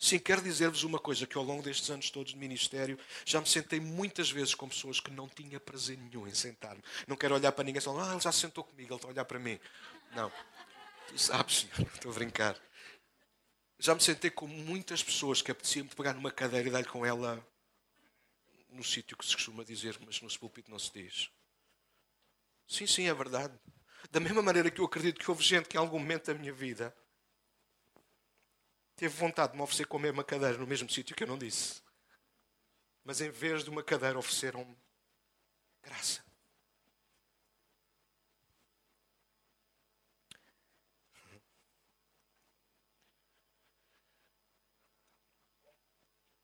[0.00, 3.46] Sim, quero dizer-vos uma coisa: que ao longo destes anos todos de ministério, já me
[3.46, 6.82] sentei muitas vezes com pessoas que não tinha prazer nenhum em sentar-me.
[7.06, 9.10] Não quero olhar para ninguém e falar, ah, ele já sentou comigo, ele está a
[9.12, 9.60] olhar para mim.
[10.10, 10.32] Não.
[11.06, 12.60] Tu sabes, senhor, estou a brincar.
[13.78, 17.46] Já me sentei com muitas pessoas que apetecia-me pegar numa cadeira e dar-lhe com ela
[18.70, 21.30] no sítio que se costuma dizer, mas no púlpito não se diz.
[22.66, 23.56] Sim, sim, é verdade.
[24.10, 26.52] Da mesma maneira que eu acredito que houve gente que em algum momento da minha
[26.52, 26.94] vida
[28.96, 31.38] teve vontade de me oferecer com a mesma cadeira no mesmo sítio que eu não
[31.38, 31.80] disse.
[33.04, 34.76] Mas em vez de uma cadeira ofereceram-me
[35.80, 36.24] graça.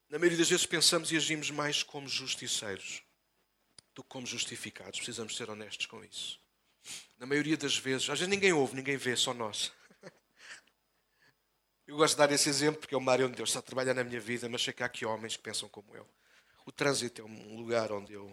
[0.09, 3.03] Na maioria das vezes pensamos e agimos mais como justiceiros
[3.93, 5.01] do que como justificados.
[5.01, 6.46] Precisamos ser honestos com isso.
[7.19, 9.73] Na maioria das vezes, às vezes ninguém ouve, ninguém vê, só nós.
[11.87, 13.95] Eu gosto de dar esse exemplo porque é uma área onde Deus está a trabalhar
[13.95, 16.07] na minha vida, mas sei que há aqui homens que pensam como eu.
[16.65, 18.27] O trânsito é um lugar onde eu.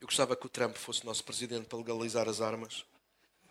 [0.00, 2.84] Eu gostava que o Trump fosse nosso presidente para legalizar as armas.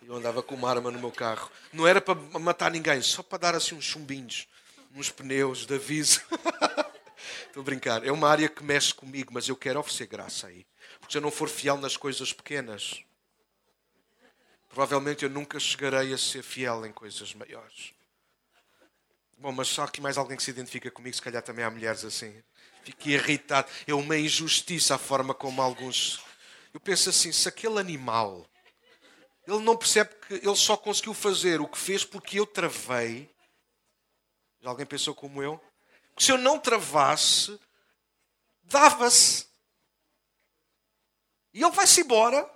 [0.05, 1.49] Eu andava com uma arma no meu carro.
[1.71, 4.47] Não era para matar ninguém, só para dar assim uns chumbinhos,
[4.93, 6.21] uns pneus de aviso.
[7.47, 8.05] Estou a brincar.
[8.05, 10.65] É uma área que mexe comigo, mas eu quero oferecer graça aí.
[10.99, 13.01] Porque se eu não for fiel nas coisas pequenas,
[14.69, 17.93] provavelmente eu nunca chegarei a ser fiel em coisas maiores.
[19.37, 22.03] Bom, mas só que mais alguém que se identifica comigo, se calhar também há mulheres
[22.03, 22.43] assim.
[22.83, 23.69] Fico irritado.
[23.85, 26.23] É uma injustiça a forma como alguns.
[26.73, 28.47] Eu penso assim: se aquele animal.
[29.45, 33.33] Ele não percebe que ele só conseguiu fazer o que fez porque eu travei.
[34.59, 35.61] Já alguém pensou como eu?
[36.15, 37.57] Que se eu não travasse,
[38.63, 39.47] dava-se.
[41.53, 42.49] E ele vai-se embora.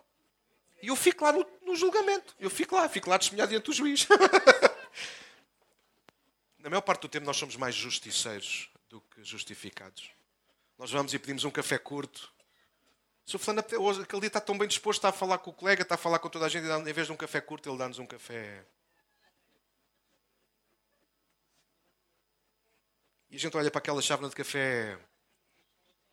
[0.82, 2.36] E eu fico lá no, no julgamento.
[2.39, 4.07] Eu fico lá, fico lá testemunhado diante do juiz.
[6.59, 10.11] na maior parte do tempo nós somos mais justiceiros do que justificados.
[10.78, 12.32] Nós vamos e pedimos um café curto.
[13.26, 15.53] Se o fulano hoje, aquele dia está tão bem disposto, está a falar com o
[15.53, 17.78] colega, está a falar com toda a gente, em vez de um café curto, ele
[17.78, 18.65] dá-nos um café.
[23.30, 24.97] E a gente olha para aquela chávena de café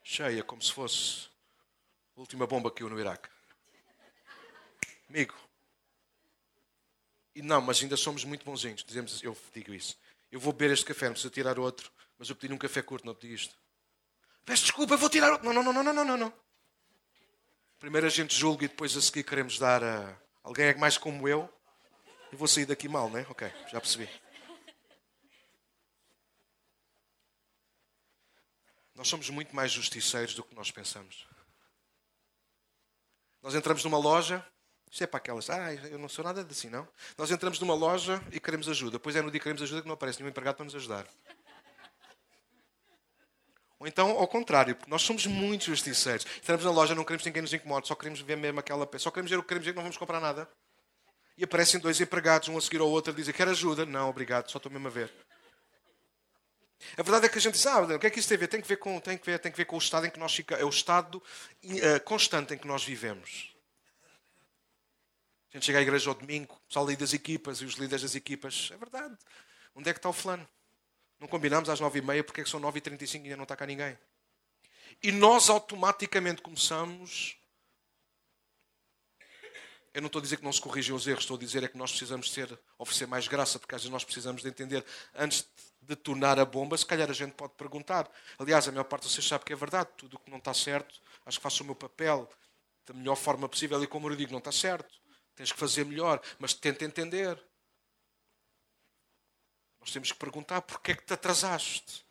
[0.05, 1.29] cheia, como se fosse
[2.17, 3.29] a última bomba que caiu no Iraque.
[5.09, 5.48] Amigo.
[7.35, 8.85] E não, mas ainda somos muito bonzinhos.
[8.85, 9.97] Dizemos, eu digo isso.
[10.31, 11.91] Eu vou beber este café, não preciso tirar outro.
[12.19, 13.57] Mas eu pedi um café curto, não pedi isto.
[14.45, 15.47] Peço desculpa, eu vou tirar outro.
[15.47, 16.33] Não, não, não, não, não, não, não.
[17.79, 21.29] Primeiro a gente julga e depois a seguir queremos dar a alguém é mais como
[21.29, 21.49] eu.
[22.33, 23.27] E vou sair daqui mal, não é?
[23.29, 24.09] Ok, já percebi.
[28.95, 31.27] Nós somos muito mais justiceiros do que nós pensamos.
[33.41, 34.45] Nós entramos numa loja,
[34.91, 36.89] isto é para aquelas, ah, eu não sou nada assim, não.
[37.17, 38.99] Nós entramos numa loja e queremos ajuda.
[38.99, 41.07] Pois é, no dia que queremos ajuda que não aparece nenhum empregado para nos ajudar.
[43.79, 46.27] Ou então, ao contrário, nós somos muito justiceiros.
[46.39, 49.05] Entramos na loja, não queremos ninguém nos incomode, só queremos ver mesmo aquela peça.
[49.05, 50.49] Só queremos ver o que queremos ver, que não vamos comprar nada.
[51.37, 53.87] E aparecem dois empregados, um a seguir ao outro, a dizer, quer ajuda?
[53.87, 55.13] Não, obrigado, só estou mesmo a ver.
[56.97, 58.41] A verdade é que a gente sabe, ah, o que é que isso tem a
[58.41, 58.49] ver?
[58.49, 60.19] Tem que ver com, tem que ver, tem que ver com o estado em que
[60.19, 63.55] nós ficamos, é o estado uh, constante em que nós vivemos.
[65.53, 68.15] A gente chega à igreja ao domingo, o pessoal das equipas e os líderes das
[68.15, 69.17] equipas, é verdade.
[69.75, 70.47] Onde é que está o fulano?
[71.19, 73.37] Não combinamos às nove e meia porque é que são nove e trinta cinco ainda
[73.37, 73.99] não está cá ninguém.
[75.03, 77.37] E nós automaticamente começamos.
[79.95, 81.69] Eu não estou a dizer que não se corrigem os erros, estou a dizer é
[81.69, 84.85] que nós precisamos ser, oferecer mais graça, porque às vezes nós precisamos de entender,
[85.15, 85.49] antes
[85.81, 88.09] de tornar a bomba, se calhar a gente pode perguntar.
[88.39, 90.53] Aliás, a maior parte de vocês sabe que é verdade, tudo o que não está
[90.53, 92.29] certo, acho que faço o meu papel
[92.87, 95.01] da melhor forma possível, e como eu digo, não está certo,
[95.39, 97.41] tens que fazer melhor, mas tenta entender.
[99.81, 102.05] Nós temos que perguntar porquê é que te atrasaste?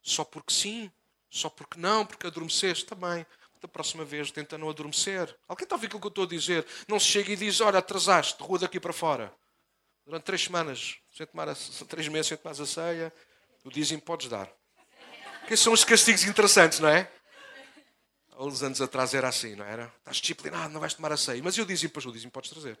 [0.00, 0.90] Só porque sim?
[1.28, 2.06] Só porque não?
[2.06, 2.86] Porque adormeceste?
[2.86, 3.26] Também.
[3.60, 5.36] Da próxima vez tenta não adormecer.
[5.48, 6.64] Alguém está a ouvir aquilo que eu estou a dizer?
[6.86, 9.34] Não se chega e diz, olha, atrasaste, rua daqui para fora.
[10.06, 11.54] Durante três semanas, sem tomar a,
[11.88, 13.12] três meses sem tomar a ceia,
[13.64, 14.48] o dízimo podes dar.
[15.48, 17.10] Que são os castigos interessantes, não é?
[18.32, 19.92] Há uns anos atrás era assim, não era?
[19.98, 21.42] Estás disciplinado, não vais tomar a ceia.
[21.42, 22.78] Mas eu dízimo, pois o dízimo podes trazer.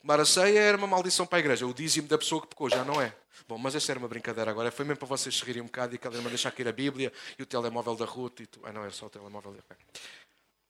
[0.00, 1.66] Tomar a ceia era uma maldição para a igreja.
[1.66, 3.14] O dízimo da pessoa que pecou já não é.
[3.48, 4.70] Bom, mas essa era uma brincadeira agora.
[4.70, 7.12] Foi mesmo para vocês se rirem um bocado e cada uma deixar cair a Bíblia
[7.38, 8.40] e o telemóvel da Ruth.
[8.40, 8.60] E tu...
[8.64, 9.56] Ah, não, era só o telemóvel.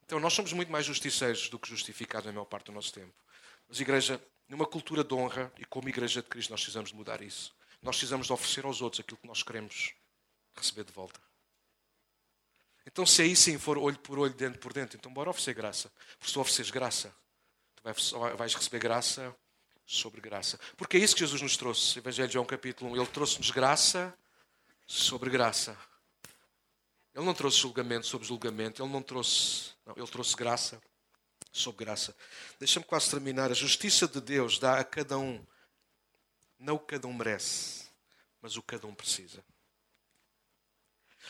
[0.05, 3.15] Então, nós somos muito mais justiceiros do que justificados na maior parte do nosso tempo.
[3.69, 7.23] Mas, igreja, numa cultura de honra e como igreja de Cristo, nós precisamos de mudar
[7.23, 7.55] isso.
[7.83, 9.95] Nós precisamos de oferecer aos outros aquilo que nós queremos
[10.55, 11.21] receber de volta.
[12.87, 15.91] Então, se aí sim for olho por olho, dentro por dentro, então bora oferecer graça.
[16.19, 17.15] Porque se tu ofereces graça,
[18.37, 19.35] vais receber graça
[19.87, 20.59] sobre graça.
[20.77, 21.99] Porque é isso que Jesus nos trouxe.
[21.99, 22.97] Evangelho de João capítulo 1.
[22.97, 24.17] Ele trouxe-nos graça
[24.87, 25.77] sobre graça.
[27.15, 28.83] Ele não trouxe julgamento sobre julgamento.
[28.83, 29.73] Ele não trouxe.
[29.85, 30.81] Não, ele trouxe graça
[31.53, 32.17] sobre graça.
[32.59, 33.51] Deixa-me quase terminar.
[33.51, 35.45] A justiça de Deus dá a cada um,
[36.59, 37.91] não o que cada um merece,
[38.41, 39.45] mas o que cada um precisa.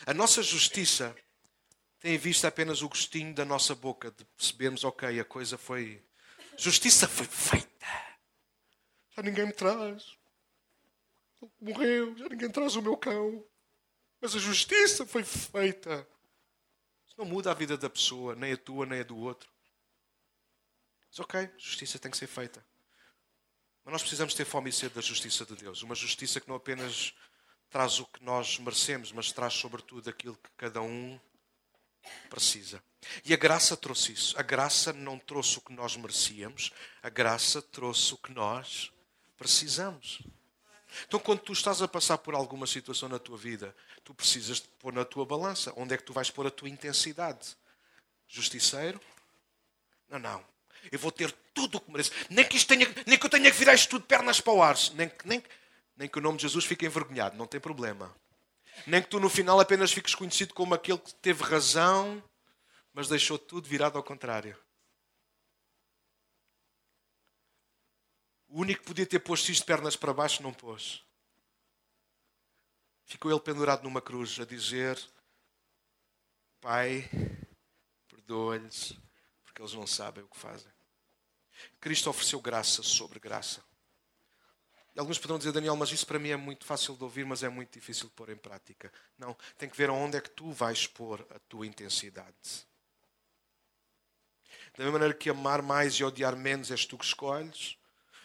[0.05, 1.15] A nossa justiça
[2.03, 6.03] tem visto apenas o gostinho da nossa boca, de percebermos, ok, a coisa foi
[6.57, 7.85] Justiça foi feita.
[9.15, 10.17] Já ninguém me traz.
[11.61, 13.47] Morreu, já ninguém traz o meu cão.
[14.19, 16.05] Mas a justiça foi feita.
[17.07, 19.49] Isso não muda a vida da pessoa, nem a tua, nem a do outro.
[21.07, 22.65] Mas ok, justiça tem que ser feita.
[23.85, 25.81] Mas nós precisamos ter fome e sede da justiça de Deus.
[25.81, 27.13] Uma justiça que não apenas
[27.69, 31.17] traz o que nós merecemos, mas traz sobretudo aquilo que cada um
[32.29, 32.81] precisa.
[33.25, 34.39] E a graça trouxe isso.
[34.39, 38.91] A graça não trouxe o que nós merecíamos, a graça trouxe o que nós
[39.37, 40.21] precisamos.
[41.07, 44.67] Então, quando tu estás a passar por alguma situação na tua vida, tu precisas de
[44.79, 47.57] pôr na tua balança onde é que tu vais pôr a tua intensidade.
[48.27, 49.01] Justiceiro?
[50.09, 50.45] Não, não.
[50.91, 52.11] Eu vou ter tudo o que mereço.
[52.29, 54.75] Nem que, tenha, nem que eu tenha que virar isto tudo pernas para o ar.
[54.93, 55.43] Nem, nem,
[55.97, 57.37] nem que o nome de Jesus fique envergonhado.
[57.37, 58.13] Não tem problema.
[58.87, 62.23] Nem que tu no final apenas fiques conhecido como aquele que teve razão,
[62.93, 64.57] mas deixou tudo virado ao contrário.
[68.47, 71.03] O único que podia ter posto isto de pernas para baixo não pôs.
[73.05, 74.99] Ficou ele pendurado numa cruz a dizer:
[76.61, 77.09] Pai,
[78.07, 78.93] perdoa-lhes,
[79.43, 80.71] porque eles não sabem o que fazem.
[81.79, 83.63] Cristo ofereceu graça sobre graça.
[84.95, 87.49] Alguns poderão dizer, Daniel, mas isso para mim é muito fácil de ouvir, mas é
[87.49, 88.91] muito difícil de pôr em prática.
[89.17, 92.67] Não, tem que ver aonde é que tu vais pôr a tua intensidade.
[94.77, 97.75] Da mesma maneira que amar mais e odiar menos és tu que escolhes.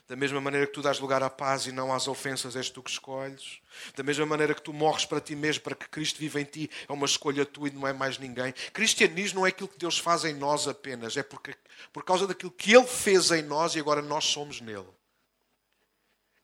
[0.07, 2.83] Da mesma maneira que tu dás lugar à paz e não às ofensas, és tu
[2.83, 3.61] que escolhes.
[3.95, 6.71] Da mesma maneira que tu morres para ti mesmo, para que Cristo viva em ti,
[6.89, 8.53] é uma escolha tua e não é mais ninguém.
[8.73, 11.55] Cristianismo não é aquilo que Deus faz em nós apenas, é porque,
[11.93, 14.89] por causa daquilo que Ele fez em nós e agora nós somos nele.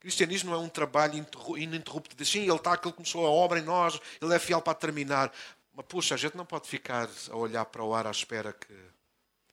[0.04, 1.26] Cristianismo não é um trabalho
[1.56, 4.74] ininterrupto de sim, ele está, ele começou a obra em nós, ele é fiel para
[4.74, 5.32] terminar.
[5.72, 8.74] Mas puxa, a gente não pode ficar a olhar para o ar à espera que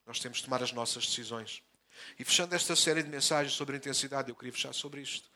[0.06, 1.62] nós temos de tomar as nossas decisões.
[2.18, 5.26] E fechando esta série de mensagens sobre a intensidade, eu queria fechar sobre isto.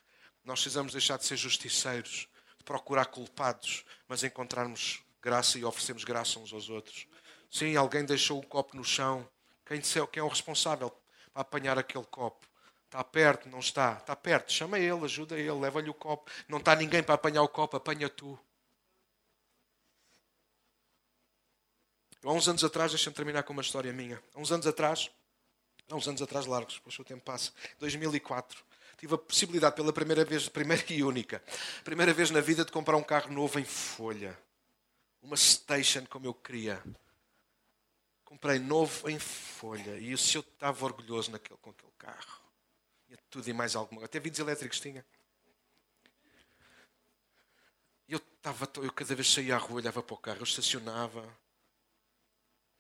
[0.45, 6.39] Nós precisamos deixar de ser justiceiros, de procurar culpados, mas encontrarmos graça e oferecermos graça
[6.39, 7.07] uns aos outros.
[7.51, 9.27] Sim, alguém deixou o copo no chão.
[9.65, 10.91] Quem, quem é o responsável
[11.33, 12.46] para apanhar aquele copo?
[12.87, 13.95] Está perto, não está?
[13.95, 16.31] Está perto, chama ele, ajuda ele, leva-lhe o copo.
[16.49, 18.39] Não está ninguém para apanhar o copo, apanha tu.
[22.25, 24.21] Há uns anos atrás, deixa-me terminar com uma história minha.
[24.35, 25.11] Há uns anos atrás,
[25.91, 28.65] há uns anos atrás largos, depois o tempo passa, 2004,
[28.97, 31.43] tive a possibilidade pela primeira vez, primeira e única,
[31.85, 34.37] primeira vez na vida de comprar um carro novo em folha.
[35.23, 36.83] Uma station como eu queria.
[38.25, 39.99] Comprei novo em folha.
[39.99, 42.46] E o senhor estava orgulhoso naquele, com aquele carro.
[43.37, 44.07] Tudo e mais alguma coisa.
[44.07, 45.05] Até vidros elétricos tinha.
[48.09, 51.23] Eu, estava, eu cada vez saía à rua, olhava para o carro, eu estacionava.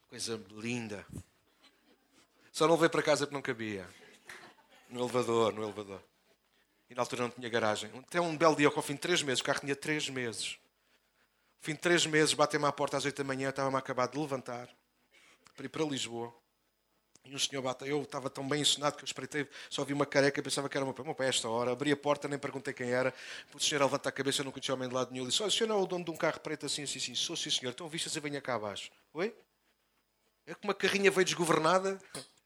[0.09, 1.07] Coisa linda.
[2.51, 3.87] Só não veio para casa porque não cabia.
[4.89, 6.03] No elevador, no elevador.
[6.89, 7.91] E na altura não tinha garagem.
[7.99, 10.59] Até um belo dia, ao fim de três meses, o carro tinha três meses.
[11.59, 14.19] Ao fim de três meses, bateu-me à porta às oito da manhã, estava-me acabado de
[14.21, 14.75] levantar
[15.55, 16.35] para ir para Lisboa.
[17.29, 20.07] E um senhor bate, eu estava tão bem ensinado que eu espreitei, só vi uma
[20.07, 21.05] careca, pensava que era o meu pai.
[21.05, 23.13] Meu esta hora, abri a porta, nem perguntei quem era.
[23.53, 25.25] O senhor levanta a cabeça, não conhecia o homem de lado nenhum.
[25.25, 26.99] Ele disse: Olha, o senhor não é o dono de um carro preto assim, assim,
[26.99, 27.15] assim.
[27.15, 27.73] Sou sim, senhor.
[27.73, 28.93] Então viste se venha cá abaixo.
[29.13, 29.35] Oi?
[30.47, 31.99] É que uma carrinha veio desgovernada.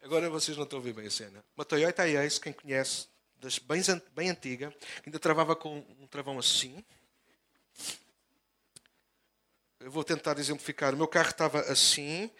[0.00, 1.44] Agora vocês não estão a ver bem a cena.
[1.56, 3.08] Uma Toyota Ace, quem conhece,
[3.40, 3.82] das bem,
[4.14, 4.72] bem antiga,
[5.04, 6.84] ainda travava com um travão assim.
[9.80, 10.94] Eu vou tentar exemplificar.
[10.94, 12.30] O meu carro estava assim,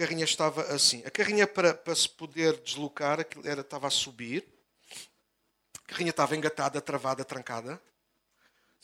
[0.00, 1.02] carrinha estava assim.
[1.04, 4.46] A carrinha, para, para se poder deslocar, era, estava a subir.
[5.84, 7.80] A carrinha estava engatada, travada, trancada.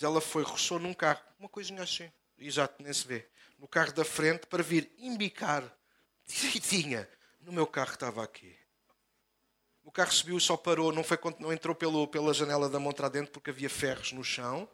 [0.00, 3.26] Ela foi, roçou num carro, uma coisinha assim, e já nem se vê
[3.58, 5.64] no carro da frente para vir embicar
[6.26, 7.08] direitinha
[7.40, 8.54] no meu carro estava aqui.
[9.82, 13.32] O carro subiu, só parou, não, foi, não entrou pelo, pela janela da montra dentro
[13.32, 14.68] porque havia ferros no chão.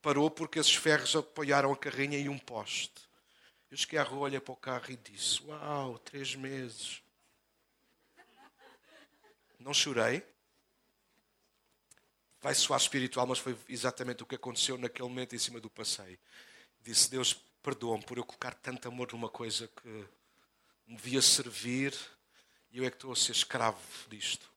[0.00, 3.11] Parou porque esses ferros apoiaram a carrinha e um poste.
[3.74, 7.02] Cheguei à rua, olhei para o carro e disse: Uau, três meses.
[9.58, 10.22] Não chorei.
[12.40, 16.18] Vai soar espiritual, mas foi exatamente o que aconteceu naquele momento em cima do passeio.
[16.82, 19.88] Disse: Deus, perdoa-me por eu colocar tanto amor numa coisa que
[20.86, 21.96] me devia servir
[22.70, 24.50] e eu é que estou a ser escravo disto.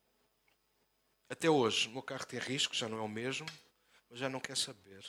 [1.30, 3.45] Até hoje, o meu carro tem risco, já não é o mesmo,
[4.09, 5.05] mas já não quer saber.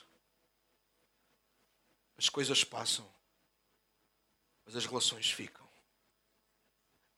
[2.16, 3.08] As coisas passam,
[4.66, 5.64] mas as relações ficam.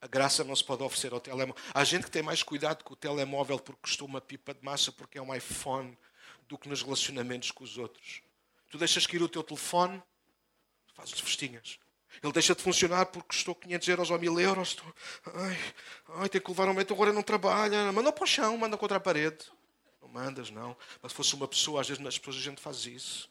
[0.01, 1.57] A graça não se pode oferecer ao telemóvel.
[1.75, 4.93] Há gente que tem mais cuidado com o telemóvel porque custou uma pipa de massa,
[4.93, 5.99] porque é um iPhone,
[6.49, 8.23] do que nos relacionamentos com os outros.
[8.71, 10.03] Tu deixas cair o teu telefone,
[10.95, 11.79] fazes festinhas.
[12.23, 14.69] Ele deixa de funcionar porque custou 500 euros ou 1000 euros.
[14.69, 14.95] Estou...
[15.35, 15.59] Ai,
[16.17, 17.93] ai, tenho que levar um método, agora não trabalha.
[17.93, 19.47] Manda para o chão, manda contra a parede.
[20.01, 20.77] Não mandas, não.
[21.03, 23.31] Mas se fosse uma pessoa, às vezes nas pessoas a gente faz isso.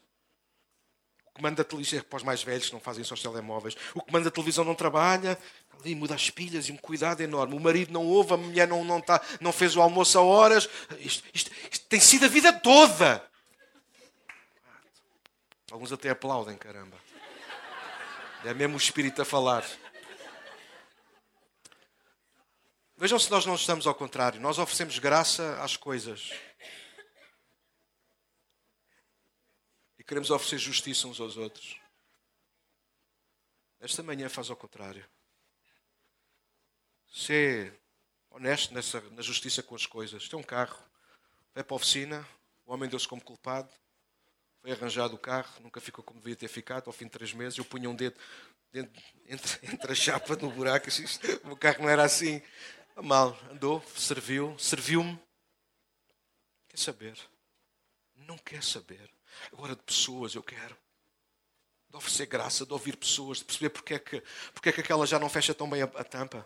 [1.37, 3.77] Comando da televisão é para os mais velhos não fazem só os telemóveis.
[3.93, 5.37] O comando da televisão não trabalha,
[5.79, 7.55] ali muda as pilhas e um cuidado enorme.
[7.55, 10.67] O marido não ouve, a mulher não, não, tá, não fez o almoço a horas.
[10.99, 13.23] Isto, isto, isto tem sido a vida toda.
[15.71, 16.97] Alguns até aplaudem, caramba.
[18.43, 19.63] É mesmo o Espírito a falar.
[22.97, 24.41] Vejam se nós não estamos ao contrário.
[24.41, 26.31] Nós oferecemos graça às coisas.
[30.07, 31.77] Queremos oferecer justiça uns aos outros.
[33.79, 35.05] Esta manhã faz ao contrário.
[37.11, 37.77] Ser
[38.29, 40.27] honesto nessa, na justiça com as coisas.
[40.29, 40.77] Tem um carro,
[41.53, 42.27] vai para a oficina,
[42.65, 43.69] o homem deu-se como culpado,
[44.61, 46.87] foi arranjado o carro, nunca ficou como devia ter ficado.
[46.87, 48.17] Ao fim de três meses, eu punha um dedo
[48.71, 50.87] dentro, entre, entre a chapa no buraco.
[51.51, 52.41] O carro não era assim.
[52.95, 55.19] Mal, andou, serviu, serviu-me.
[56.69, 57.36] Quer saber?
[58.27, 59.09] Não quer saber.
[59.53, 60.75] Agora de pessoas eu quero.
[61.89, 64.21] De oferecer graça, de ouvir pessoas, de perceber porque é que,
[64.53, 66.45] porque é que aquela já não fecha tão bem a, a tampa.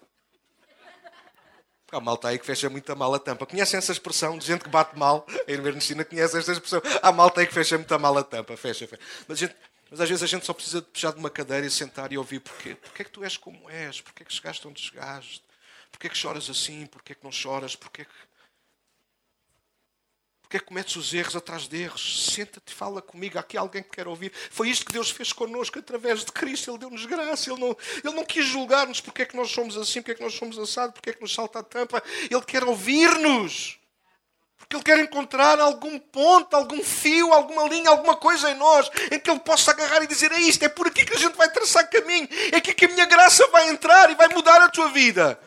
[1.91, 3.45] Há malta aí que fecha muito mal a tampa.
[3.45, 5.25] Conhecem essa expressão de gente que bate mal?
[5.45, 6.82] A Ernestina conhece esta expressão.
[7.01, 8.55] Há malta aí que fecha muito mal a tampa.
[8.55, 9.01] Fecha, fecha.
[9.27, 9.55] Mas, gente,
[9.89, 12.17] mas, às vezes a gente só precisa de puxar de uma cadeira e sentar e
[12.17, 12.75] ouvir porquê.
[12.75, 13.99] Porquê é que tu és como és?
[13.99, 15.43] Porquê é que chegaste onde chegaste?
[15.91, 16.86] Porquê é que choras assim?
[16.86, 17.75] Porquê é que não choras?
[17.75, 18.11] Porquê é que
[20.52, 22.26] porque é que cometes os erros atrás de erros?
[22.34, 23.38] Senta-te fala comigo.
[23.38, 24.34] Há aqui alguém que quer ouvir.
[24.49, 26.70] Foi isto que Deus fez connosco através de Cristo.
[26.70, 27.49] Ele deu-nos graça.
[27.49, 30.22] Ele não, ele não quis julgar-nos porque é que nós somos assim, porque é que
[30.22, 32.04] nós somos assados, porque é que nos salta a tampa.
[32.30, 33.80] Ele quer ouvir-nos.
[34.58, 39.20] Porque Ele quer encontrar algum ponto, algum fio, alguma linha, alguma coisa em nós em
[39.20, 41.49] que Ele possa agarrar e dizer: É isto, é por aqui que a gente vai
[41.49, 44.89] traçar caminho, é aqui que a minha graça vai entrar e vai mudar a tua
[44.89, 45.39] vida.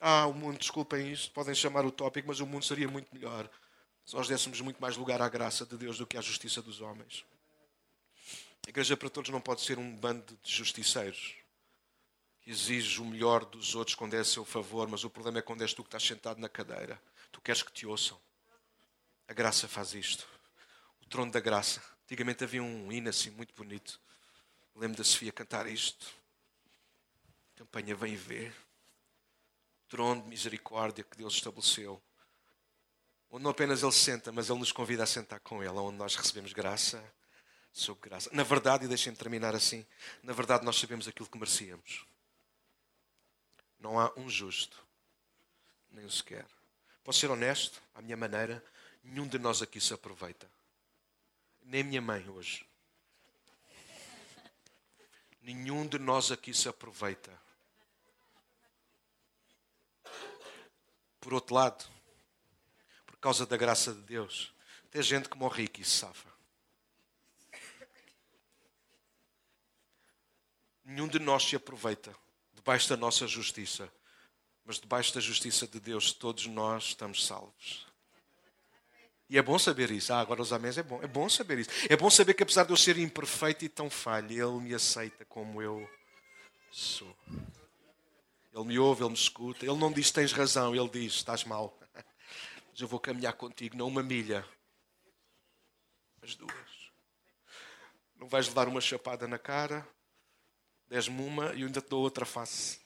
[0.00, 3.48] Ah, o mundo, desculpem isto, podem chamar o tópico, mas o mundo seria muito melhor
[4.10, 6.80] se nós dessemos muito mais lugar à graça de Deus do que à justiça dos
[6.80, 7.24] homens.
[8.66, 11.36] A igreja para todos não pode ser um bando de justiceiros
[12.40, 15.42] que exige o melhor dos outros quando é a seu favor, mas o problema é
[15.42, 17.00] quando és tu que estás sentado na cadeira.
[17.30, 18.18] Tu queres que te ouçam.
[19.28, 20.26] A graça faz isto.
[21.00, 21.80] O trono da graça.
[22.04, 24.00] Antigamente havia um hino assim muito bonito.
[24.74, 26.06] Lembro da Sofia cantar isto.
[27.54, 28.52] Campanha Vem Ver.
[29.90, 32.00] Trono de misericórdia que Deus estabeleceu.
[33.30, 36.14] Onde não apenas Ele senta, mas Ele nos convida a sentar com Ele, onde nós
[36.14, 37.04] recebemos graça
[37.72, 38.30] sobre graça.
[38.32, 39.84] Na verdade, e deixem-me terminar assim,
[40.22, 42.06] na verdade nós sabemos aquilo que merecíamos.
[43.80, 44.80] Não há um justo,
[45.90, 46.46] nem um sequer.
[47.02, 48.64] Posso ser honesto, à minha maneira,
[49.02, 50.48] nenhum de nós aqui se aproveita.
[51.62, 52.64] Nem minha mãe hoje.
[55.42, 57.30] Nenhum de nós aqui se aproveita.
[61.20, 61.84] Por outro lado,
[63.06, 64.52] por causa da graça de Deus,
[64.90, 66.28] tem gente que morre aqui e se safa.
[70.84, 72.14] Nenhum de nós se aproveita
[72.54, 73.92] debaixo da nossa justiça,
[74.64, 77.86] mas debaixo da justiça de Deus, todos nós estamos salvos.
[79.28, 80.12] E é bom saber isso.
[80.12, 81.00] Ah, agora os amém é bom.
[81.00, 81.70] É bom saber isso.
[81.88, 85.24] É bom saber que apesar de eu ser imperfeito e tão falho, Ele me aceita
[85.24, 85.88] como eu
[86.72, 87.16] sou.
[88.52, 89.64] Ele me ouve, Ele me escuta.
[89.64, 91.78] Ele não diz tens razão, Ele diz estás mal.
[92.70, 94.46] Mas eu vou caminhar contigo, não uma milha,
[96.22, 96.52] mas duas.
[98.14, 99.86] Não vais levar uma chapada na cara,
[100.90, 102.80] Des-me uma e eu ainda te dou outra face.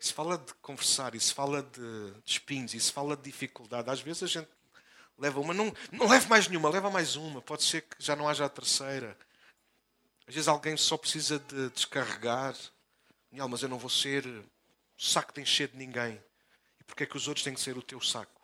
[0.00, 3.88] Isso fala de conversar, isso fala de, de espinhos, isso fala de dificuldade.
[3.88, 4.48] Às vezes a gente
[5.16, 7.40] leva uma, não, não leve mais nenhuma, leva mais uma.
[7.40, 9.16] Pode ser que já não haja a terceira.
[10.26, 12.56] Às vezes alguém só precisa de descarregar.
[13.30, 14.24] Daniel, mas eu não vou ser
[14.96, 16.22] saco de encher de ninguém.
[16.80, 18.40] E porquê é que os outros têm que ser o teu saco?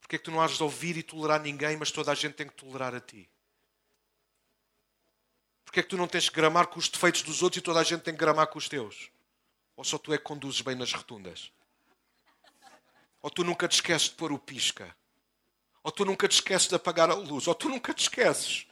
[0.00, 2.34] Porquê é que tu não has de ouvir e tolerar ninguém, mas toda a gente
[2.34, 3.30] tem que tolerar a ti?
[5.64, 7.80] Porquê é que tu não tens que gramar com os defeitos dos outros e toda
[7.80, 9.10] a gente tem que gramar com os teus?
[9.74, 11.50] Ou só tu é que conduzes bem nas rotundas?
[13.22, 14.94] Ou tu nunca te esqueces de pôr o pisca?
[15.82, 17.46] Ou tu nunca te esqueces de apagar a luz?
[17.46, 18.66] Ou tu nunca te esqueces?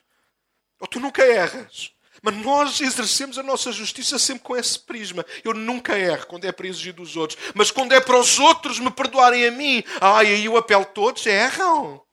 [0.80, 1.94] Ou tu nunca erras?
[2.22, 5.24] Mas nós exercemos a nossa justiça sempre com esse prisma.
[5.44, 7.38] Eu nunca erro quando é para exigir dos outros.
[7.54, 11.24] Mas quando é para os outros me perdoarem a mim, ai, aí o apelo todos
[11.24, 12.04] erram.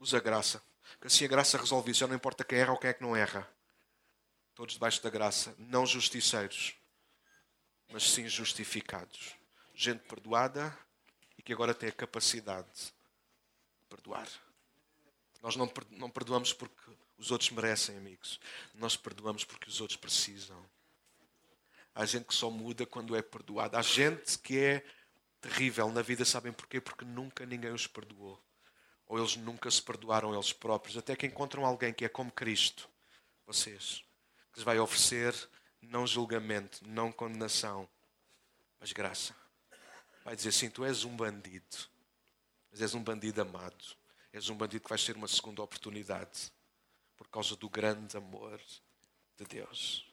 [0.00, 0.60] Usa graça
[1.00, 2.00] que assim a graça resolve isso.
[2.00, 3.48] Já não importa quem erra ou quem é que não erra.
[4.54, 5.54] Todos debaixo da graça.
[5.58, 6.74] Não justiceiros,
[7.90, 9.36] mas sim justificados.
[9.74, 10.76] Gente perdoada
[11.36, 14.28] e que agora tem a capacidade de perdoar.
[15.42, 18.40] Nós não, não perdoamos porque os outros merecem, amigos.
[18.74, 20.64] Nós perdoamos porque os outros precisam.
[21.94, 23.78] Há gente que só muda quando é perdoada.
[23.78, 24.84] Há gente que é
[25.40, 26.80] terrível na vida, sabem porquê?
[26.80, 28.42] Porque nunca ninguém os perdoou
[29.08, 32.88] ou eles nunca se perdoaram eles próprios, até que encontram alguém que é como Cristo,
[33.46, 34.04] vocês,
[34.52, 35.34] que lhes vai oferecer
[35.80, 37.88] não julgamento, não condenação,
[38.78, 39.34] mas graça.
[40.24, 41.76] Vai dizer assim: Tu és um bandido,
[42.70, 43.96] mas és um bandido amado,
[44.32, 46.52] és um bandido que vais ter uma segunda oportunidade
[47.16, 48.60] por causa do grande amor
[49.36, 50.07] de Deus.